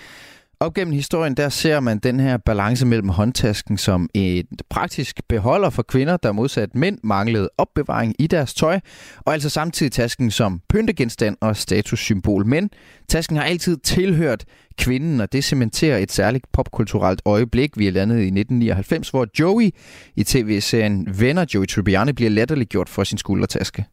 [0.62, 5.70] Op gennem historien, der ser man den her balance mellem håndtasken som et praktisk beholder
[5.70, 8.80] for kvinder, der modsat mænd manglede opbevaring i deres tøj,
[9.20, 12.46] og altså samtidig tasken som pyntegenstand og statussymbol.
[12.46, 12.70] Men
[13.08, 14.46] tasken har altid tilhørt
[14.78, 17.78] kvinden, og det cementerer et særligt popkulturelt øjeblik.
[17.78, 19.70] Vi er landet i 1999, hvor Joey
[20.16, 23.86] i tv-serien Venner Joey Tribbiani bliver latterliggjort for sin skuldertaske.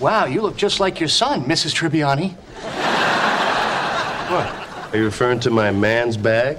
[0.00, 1.74] Wow, you look just like your son, Mrs.
[1.74, 2.34] Tribbiani.
[4.28, 4.46] What?
[4.92, 6.56] Are you referring to my man's bag?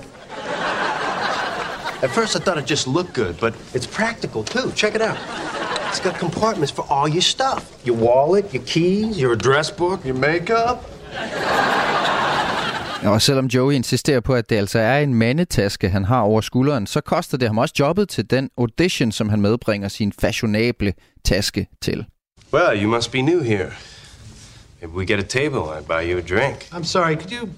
[2.02, 4.72] At first, I thought it just looked good, but it's practical too.
[4.72, 5.18] Check it out.
[5.90, 10.18] It's got compartments for all your stuff your wallet, your keys, your address book, your
[10.18, 10.78] makeup.
[13.04, 16.88] Og selvom Joey insisterer på, at det altså er en mandetaske, han har over skulderen,
[16.88, 20.94] så koster det ham også jobbet til den audition, som han medbringer sin fashionable
[21.26, 22.06] taske til.
[22.54, 23.72] Well, you must be new here.
[24.82, 26.68] If we get a table, I'd buy you a drink.
[26.72, 27.54] I'm sorry, could you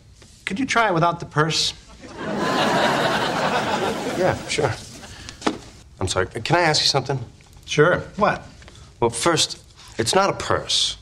[0.45, 1.73] could you try it without the purse?
[4.17, 4.71] Yeah, sure.
[5.99, 6.27] I'm sorry.
[6.27, 7.19] Can I ask you something?
[7.65, 7.99] Sure.
[8.17, 8.43] What?
[8.99, 9.59] Well, first,
[9.97, 10.97] it's not a purse.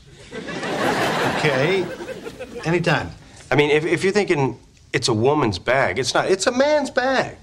[1.36, 1.86] Okay.
[2.64, 3.10] Anytime.
[3.50, 4.58] I mean, if, if you're thinking
[4.92, 6.30] it's a woman's bag, it's not.
[6.30, 7.36] It's a man's bag.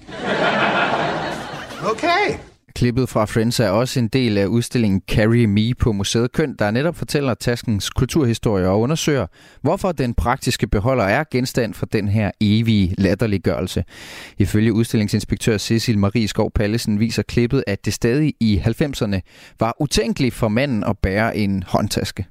[1.82, 2.40] Okay.
[2.78, 6.70] Klippet fra Friends er også en del af udstillingen Carry Me på Museet Køn, der
[6.70, 9.26] netop fortæller taskens kulturhistorie og undersøger,
[9.62, 13.84] hvorfor den praktiske beholder er genstand for den her evige latterliggørelse.
[14.38, 19.20] Ifølge udstillingsinspektør Cecil Marie Skov Pallesen viser klippet, at det stadig i 90'erne
[19.60, 22.26] var utænkeligt for manden at bære en håndtaske.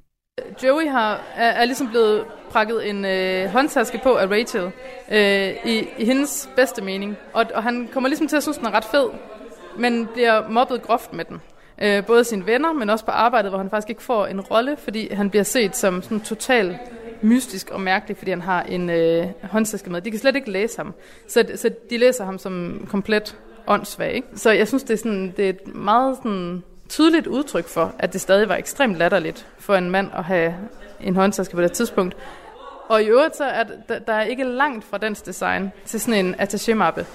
[0.64, 4.72] Joey har, er, er ligesom blevet prakket en øh, håndtaske på af Rachel
[5.12, 7.16] øh, i, i hendes bedste mening.
[7.34, 9.10] Og, og han kommer ligesom til at synes, den er ret fed,
[9.78, 11.42] men bliver mobbet groft med den.
[11.82, 14.78] Øh, både sine venner, men også på arbejdet, hvor han faktisk ikke får en rolle,
[14.78, 16.80] fordi han bliver set som sådan total
[17.22, 20.02] mystisk og mærkelig, fordi han har en øh, håndtaske med.
[20.02, 20.94] De kan slet ikke læse ham,
[21.28, 24.14] så, så de læser ham som komplet åndssvag.
[24.14, 24.28] Ikke?
[24.36, 28.14] Så jeg synes, det er, sådan, det er et meget sådan, tydeligt udtryk for, at
[28.14, 30.56] det stadig var ekstremt latterligt for en mand at have
[31.02, 32.18] en håndtaske på det tidspunkt.
[32.90, 36.26] Og i øvrigt så er der, der er ikke langt fra dens design til sådan
[36.26, 37.06] en attaché-mappe.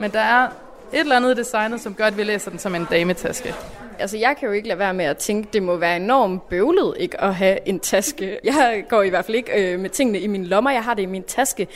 [0.00, 0.48] Men der er
[0.92, 3.54] et eller andet designet, som gør, at vi læser den som en dametaske.
[3.98, 6.94] Altså, jeg kan jo ikke lade være med at tænke, det må være enormt bøvlet
[6.98, 8.38] ikke at have en taske.
[8.44, 11.02] Jeg går i hvert fald ikke øh, med tingene i min lommer, jeg har det
[11.02, 11.68] i min taske.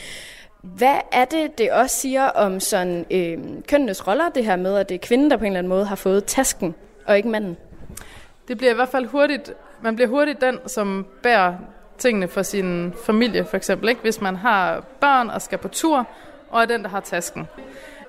[0.61, 3.37] Hvad er det, det også siger om sådan øh,
[3.67, 5.85] kønnenes roller, det her med, at det er kvinden, der på en eller anden måde
[5.85, 7.57] har fået tasken, og ikke manden?
[8.47, 11.53] Det bliver i hvert fald hurtigt, man bliver hurtigt den, som bærer
[11.97, 13.89] tingene for sin familie, for eksempel.
[13.89, 14.01] Ikke?
[14.01, 16.07] Hvis man har børn og skal på tur,
[16.49, 17.47] og er den, der har tasken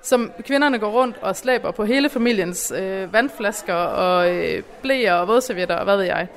[0.03, 5.29] som kvinderne går rundt og slæber på hele familiens øh, vandflasker og øh, blæer og
[5.29, 6.29] vådservietter og hvad ved jeg.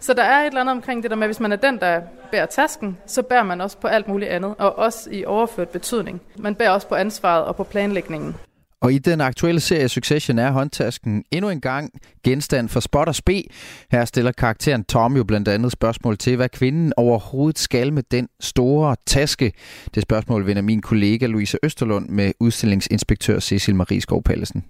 [0.00, 1.78] Så der er et eller andet omkring det der med, at hvis man er den,
[1.78, 2.00] der
[2.30, 6.20] bærer tasken, så bærer man også på alt muligt andet, og også i overført betydning.
[6.36, 8.36] Man bærer også på ansvaret og på planlægningen.
[8.82, 11.90] Og i den aktuelle serie Succession er håndtasken endnu en gang
[12.24, 13.42] genstand for spot og spe.
[13.90, 18.28] Her stiller karakteren Tom jo blandt andet spørgsmål til, hvad kvinden overhovedet skal med den
[18.40, 19.52] store taske.
[19.94, 24.64] Det spørgsmål vender min kollega Louise Østerlund med udstillingsinspektør Cecil Marie Skov Pallesen.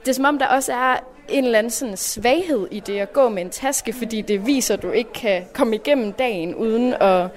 [0.00, 0.96] Det er som om, der også er
[1.28, 4.74] en eller anden sådan svaghed i det at gå med en taske, fordi det viser,
[4.74, 7.28] at du ikke kan komme igennem dagen uden at,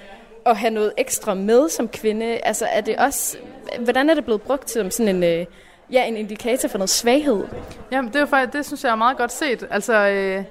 [0.45, 2.25] at have noget ekstra med som kvinde.
[2.25, 3.37] Altså er det også,
[3.79, 5.45] hvordan er det blevet brugt som sådan en øh,
[5.93, 7.43] ja, en indikator for noget svaghed.
[7.91, 9.67] Jamen, det, er faktisk, det synes jeg er meget godt set.
[9.71, 10.43] Altså, øh,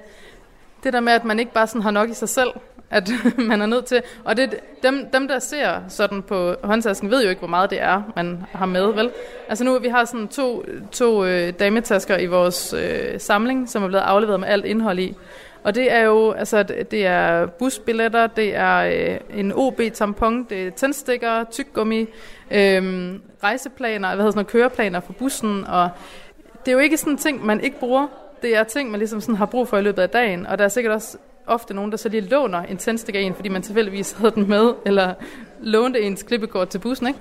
[0.85, 2.51] det der med, at man ikke bare sådan har nok i sig selv,
[2.91, 3.11] at
[3.51, 4.03] man er nødt til...
[4.25, 7.81] Og det, dem, dem, der ser sådan på håndtasken, ved jo ikke, hvor meget det
[7.81, 9.11] er, man har med, vel?
[9.49, 13.89] Altså nu, vi har sådan to, to øh, dametasker i vores øh, samling, som er
[13.89, 15.17] blevet afleveret med alt indhold i.
[15.65, 20.71] Og det er jo, altså, det er busbilletter, det er øh, en OB-tampon, det er
[20.71, 22.07] tændstikker, tyggegummi,
[22.51, 25.91] øh, rejseplaner, hvad hedder sådan noget, køreplaner for bussen, og
[26.65, 28.07] det er jo ikke sådan ting, man ikke bruger.
[28.43, 30.65] Det er ting, man ligesom sådan har brug for i løbet af dagen, og der
[30.65, 34.13] er sikkert også ofte nogen, der så lige låner en tændstikker en, fordi man tilfældigvis
[34.19, 35.15] havde den med, eller
[35.61, 37.19] lånte ens klippekort til bussen, ikke?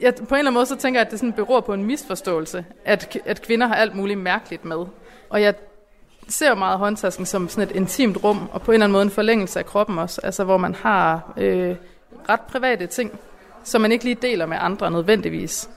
[0.00, 1.84] Jeg, på en eller anden måde så tænker jeg, at det sådan beror på en
[1.84, 4.86] misforståelse, at, at kvinder har alt muligt mærkeligt med.
[5.30, 5.54] Og jeg
[6.28, 9.10] ser meget håndtasken som sådan et intimt rum, og på en eller anden måde en
[9.10, 11.76] forlængelse af kroppen også, altså hvor man har øh,
[12.28, 13.20] ret private ting,
[13.64, 15.68] som man ikke lige deler med andre nødvendigvis.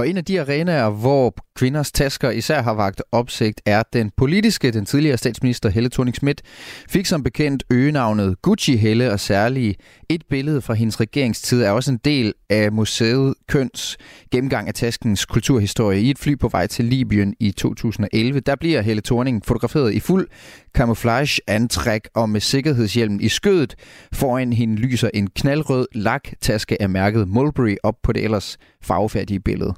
[0.00, 4.70] Og en af de arenaer, hvor kvinders tasker især har vagt opsigt, er den politiske.
[4.70, 6.42] Den tidligere statsminister Helle thorning Schmidt
[6.88, 11.90] fik som bekendt øgenavnet Gucci Helle, og særligt et billede fra hendes regeringstid er også
[11.90, 13.96] en del af museet Køns
[14.30, 16.00] gennemgang af taskens kulturhistorie.
[16.00, 20.00] I et fly på vej til Libyen i 2011, der bliver Helle Thorning fotograferet i
[20.00, 20.28] fuld
[20.76, 23.74] camouflage-antræk og med sikkerhedshjelmen i skødet.
[24.12, 29.74] Foran hende lyser en knaldrød laktaske af mærket Mulberry op på det ellers farvefærdige billede.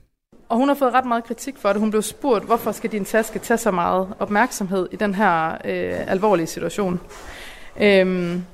[0.53, 1.81] Og hun har fået ret meget kritik for det.
[1.81, 6.11] Hun blev spurgt, hvorfor skal din taske tage så meget opmærksomhed i den her øh,
[6.11, 7.01] alvorlige situation?
[7.81, 8.45] Øhm,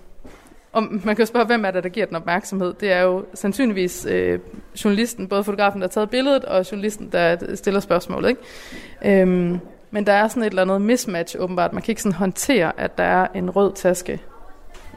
[0.72, 2.74] og man kan jo spørge, hvem er det, der giver den opmærksomhed?
[2.80, 4.38] Det er jo sandsynligvis øh,
[4.84, 8.28] journalisten, både fotografen, der har taget billedet, og journalisten, der stiller spørgsmålet.
[8.28, 9.22] Ikke?
[9.22, 9.58] Øhm,
[9.90, 11.72] men der er sådan et eller andet mismatch åbenbart.
[11.72, 14.20] Man kan ikke sådan håndtere, at der er en rød taske,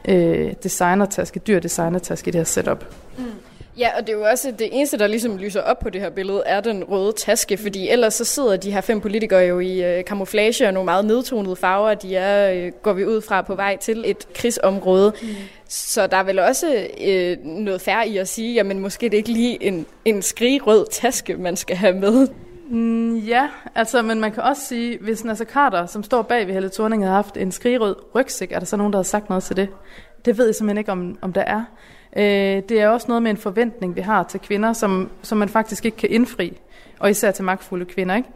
[0.08, 2.84] øh, designertaske, dyr designertaske i det her setup.
[3.18, 3.24] Mm.
[3.78, 6.10] Ja, og det er jo også det eneste, der ligesom lyser op på det her
[6.10, 9.84] billede, er den røde taske, fordi ellers så sidder de her fem politikere jo i
[9.84, 11.94] øh, camouflage og nogle meget nedtonede farver.
[11.94, 15.12] De er, øh, går vi ud fra, på vej til et krigsområde.
[15.22, 15.28] Mm.
[15.68, 19.18] Så der er vel også øh, noget færre i at sige, jamen måske det er
[19.18, 22.28] ikke lige en, en skrigrød taske, man skal have med.
[22.70, 26.54] Mm, ja, altså, men man kan også sige, hvis Nasser Carter, som står bag ved
[26.54, 29.44] Helle Thorning, havde haft en skrigrød rygsæk, er der så nogen, der har sagt noget
[29.44, 29.68] til det?
[30.24, 31.64] Det ved jeg simpelthen ikke, om, om der er.
[32.16, 35.48] Øh, det er også noget med en forventning, vi har til kvinder, som, som man
[35.48, 36.58] faktisk ikke kan indfri,
[36.98, 38.14] og især til magtfulde kvinder.
[38.14, 38.28] Ikke?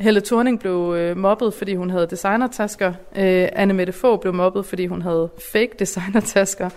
[0.00, 2.88] Helle Thorning blev øh, mobbet, fordi hun havde designertasker.
[3.16, 6.70] Øh, Anne Mette Fogh blev mobbet, fordi hun havde fake designertasker.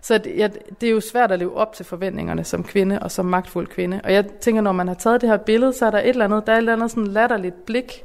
[0.00, 0.48] Så det, ja,
[0.80, 4.00] det er jo svært at leve op til forventningerne som kvinde og som magtfuld kvinde.
[4.04, 6.24] Og jeg tænker, når man har taget det her billede, så er der et eller
[6.24, 8.04] andet, der er et eller andet sådan latterligt blik.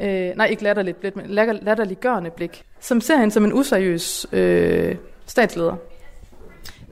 [0.00, 1.26] Øh, nej, ikke latterligt blik, men
[1.62, 5.76] latterliggørende blik, som ser hende som en useriøs øh, statsleder.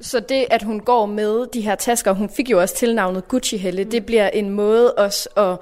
[0.07, 3.57] Så det, at hun går med de her tasker, hun fik jo også tilnavnet Gucci
[3.57, 5.57] Helle, det bliver en måde også at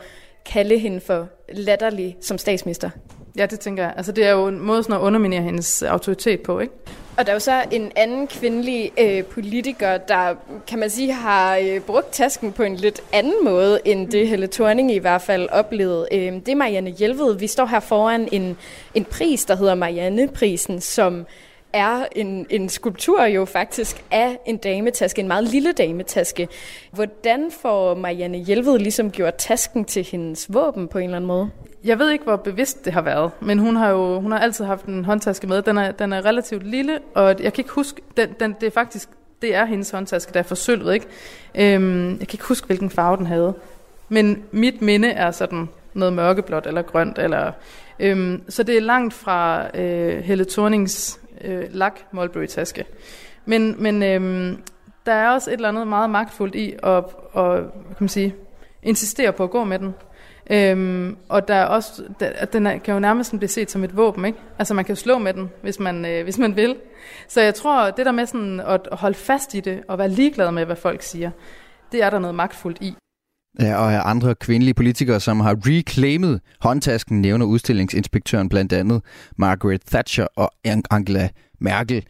[0.53, 2.91] kalde hende for latterlig som statsminister.
[3.37, 3.95] Ja, det tænker jeg.
[3.97, 6.75] Altså, det er jo en måde sådan at underminere hendes autoritet på, ikke?
[7.17, 10.35] Og der er jo så en anden kvindelig øh, politiker, der,
[10.67, 14.47] kan man sige, har øh, brugt tasken på en lidt anden måde, end det Helle
[14.47, 16.09] Thorning i hvert fald oplevede.
[16.13, 17.39] Øh, det er Marianne Hjelved.
[17.39, 18.57] Vi står her foran en,
[18.95, 21.27] en pris, der hedder Marianne-prisen, som
[21.75, 26.49] er en, en skulptur jo faktisk af en dametaske, en meget lille dametaske.
[26.91, 31.51] Hvordan får Marianne Hjelved ligesom gjort tasken til hendes våben på en eller anden måde?
[31.85, 34.65] Jeg ved ikke, hvor bevidst det har været, men hun har jo hun har altid
[34.65, 35.63] haft en håndtaske med.
[35.63, 38.71] Den er, den er relativt lille, og jeg kan ikke huske, den, den, det er
[38.71, 39.09] faktisk
[39.43, 40.95] det er hendes håndtaske, der er forsølvet.
[40.95, 41.07] Ikke?
[41.55, 43.55] Øhm, jeg kan ikke huske, hvilken farve den havde.
[44.09, 47.19] Men mit minde er sådan noget mørkeblåt eller grønt.
[47.19, 47.53] Eller,
[48.01, 52.85] øhm, så det er langt fra øh, Helle Thornings øh, lak Mulberry-taske.
[53.45, 54.59] Men, men øh,
[55.07, 57.05] der er også et eller andet meget magtfuldt i at,
[57.37, 58.35] at kan man sige,
[58.83, 59.95] insistere på at gå med den.
[60.51, 63.97] Øhm, og der er også, der, den er, kan jo nærmest blive set som et
[63.97, 64.39] våben, ikke?
[64.59, 66.77] Altså man kan slå med den, hvis man, øh, hvis man vil.
[67.29, 70.51] Så jeg tror, det der med sådan at holde fast i det, og være ligeglad
[70.51, 71.31] med, hvad folk siger,
[71.93, 72.95] det er der noget magtfuldt i.
[73.61, 79.03] Ja, og andre kvindelige politikere, som har reclaimet håndtasken, nævner udstillingsinspektøren blandt andet
[79.37, 80.51] Margaret Thatcher og
[80.91, 81.29] Angela
[81.61, 82.05] Merkel.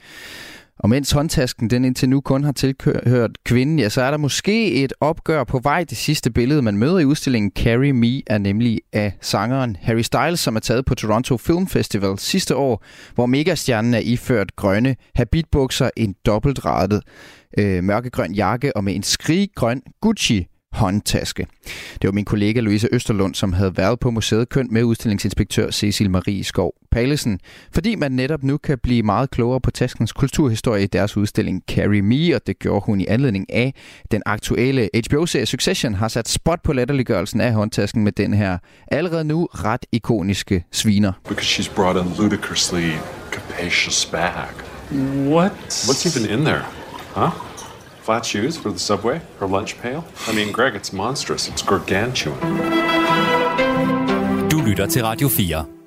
[0.78, 4.72] Og mens håndtasken den indtil nu kun har tilhørt kvinden, ja, så er der måske
[4.72, 5.84] et opgør på vej.
[5.84, 10.40] Det sidste billede, man møder i udstillingen Carry Me, er nemlig af sangeren Harry Styles,
[10.40, 12.84] som er taget på Toronto Film Festival sidste år,
[13.14, 17.02] hvor megastjernen er iført grønne habitbukser, en dobbeltrettet
[17.58, 21.46] øh, mørkegrøn jakke og med en skriggrøn Gucci håndtaske.
[22.02, 26.10] Det var min kollega Louise Østerlund, som havde været på museet kønt med udstillingsinspektør Cecil
[26.10, 27.40] Marie Skov Palesen,
[27.72, 32.00] fordi man netop nu kan blive meget klogere på taskens kulturhistorie i deres udstilling Carry
[32.00, 33.74] Me, og det gjorde hun i anledning af
[34.10, 38.58] den aktuelle HBO-serie Succession har sat spot på latterliggørelsen af håndtasken med den her
[38.90, 41.12] allerede nu ret ikoniske sviner.
[41.28, 42.90] Because she's brought a ludicrously
[43.32, 44.48] capacious bag.
[45.28, 45.52] What?
[45.88, 46.64] What's even in there?
[47.14, 47.53] Huh?
[48.04, 49.22] Flat shoes for the subway?
[49.40, 50.04] Her lunch pail?
[50.28, 51.48] I mean, Greg, it's monstrous.
[51.48, 52.38] It's gargantuan.
[54.50, 55.83] Du lytter til Radio 4.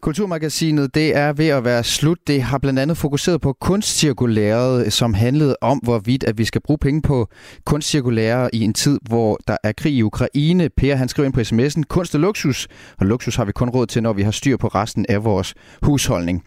[0.00, 2.18] Kulturmagasinet det er ved at være slut.
[2.26, 6.78] Det har blandt andet fokuseret på kunstcirkulæret, som handlede om, hvorvidt at vi skal bruge
[6.78, 7.28] penge på
[7.64, 10.68] kunstcirkulære i en tid, hvor der er krig i Ukraine.
[10.76, 12.68] Per han skriver ind på sms'en, kunst og luksus,
[12.98, 15.54] og luksus har vi kun råd til, når vi har styr på resten af vores
[15.82, 16.44] husholdning.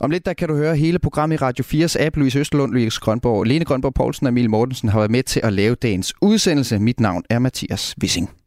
[0.00, 2.16] Om lidt der kan du høre hele programmet i Radio 4's app.
[2.16, 5.52] Louise Østerlund, Louise Grønborg, Lene Grønborg Poulsen og Emil Mortensen har været med til at
[5.52, 6.78] lave dagens udsendelse.
[6.78, 8.41] Mit navn er Mathias Wissing.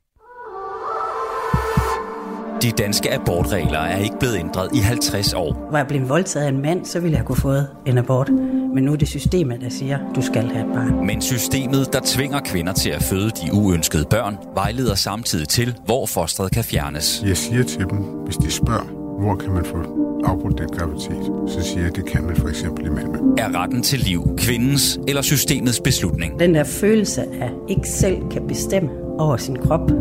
[2.61, 5.67] De danske abortregler er ikke blevet ændret i 50 år.
[5.71, 8.29] Var jeg blevet voldtaget af en mand, så ville jeg kunne fået en abort.
[8.73, 11.05] Men nu er det systemet, der siger, du skal have et barn.
[11.05, 16.05] Men systemet, der tvinger kvinder til at føde de uønskede børn, vejleder samtidig til, hvor
[16.05, 17.23] fostret kan fjernes.
[17.27, 18.85] Jeg siger til dem, hvis de spørger,
[19.19, 19.77] hvor kan man få
[20.25, 23.17] afbrudt den graviditet, så siger jeg, at det kan man for eksempel i Malmø.
[23.37, 26.39] Er retten til liv kvindens eller systemets beslutning?
[26.39, 28.89] Den der følelse af ikke selv kan bestemme
[29.19, 29.91] over sin krop,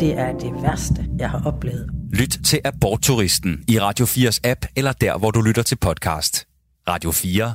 [0.00, 1.90] det er det værste, jeg har oplevet.
[2.12, 6.46] Lyt til Abortturisten i Radio 4's app eller der, hvor du lytter til podcast.
[6.88, 7.54] Radio 4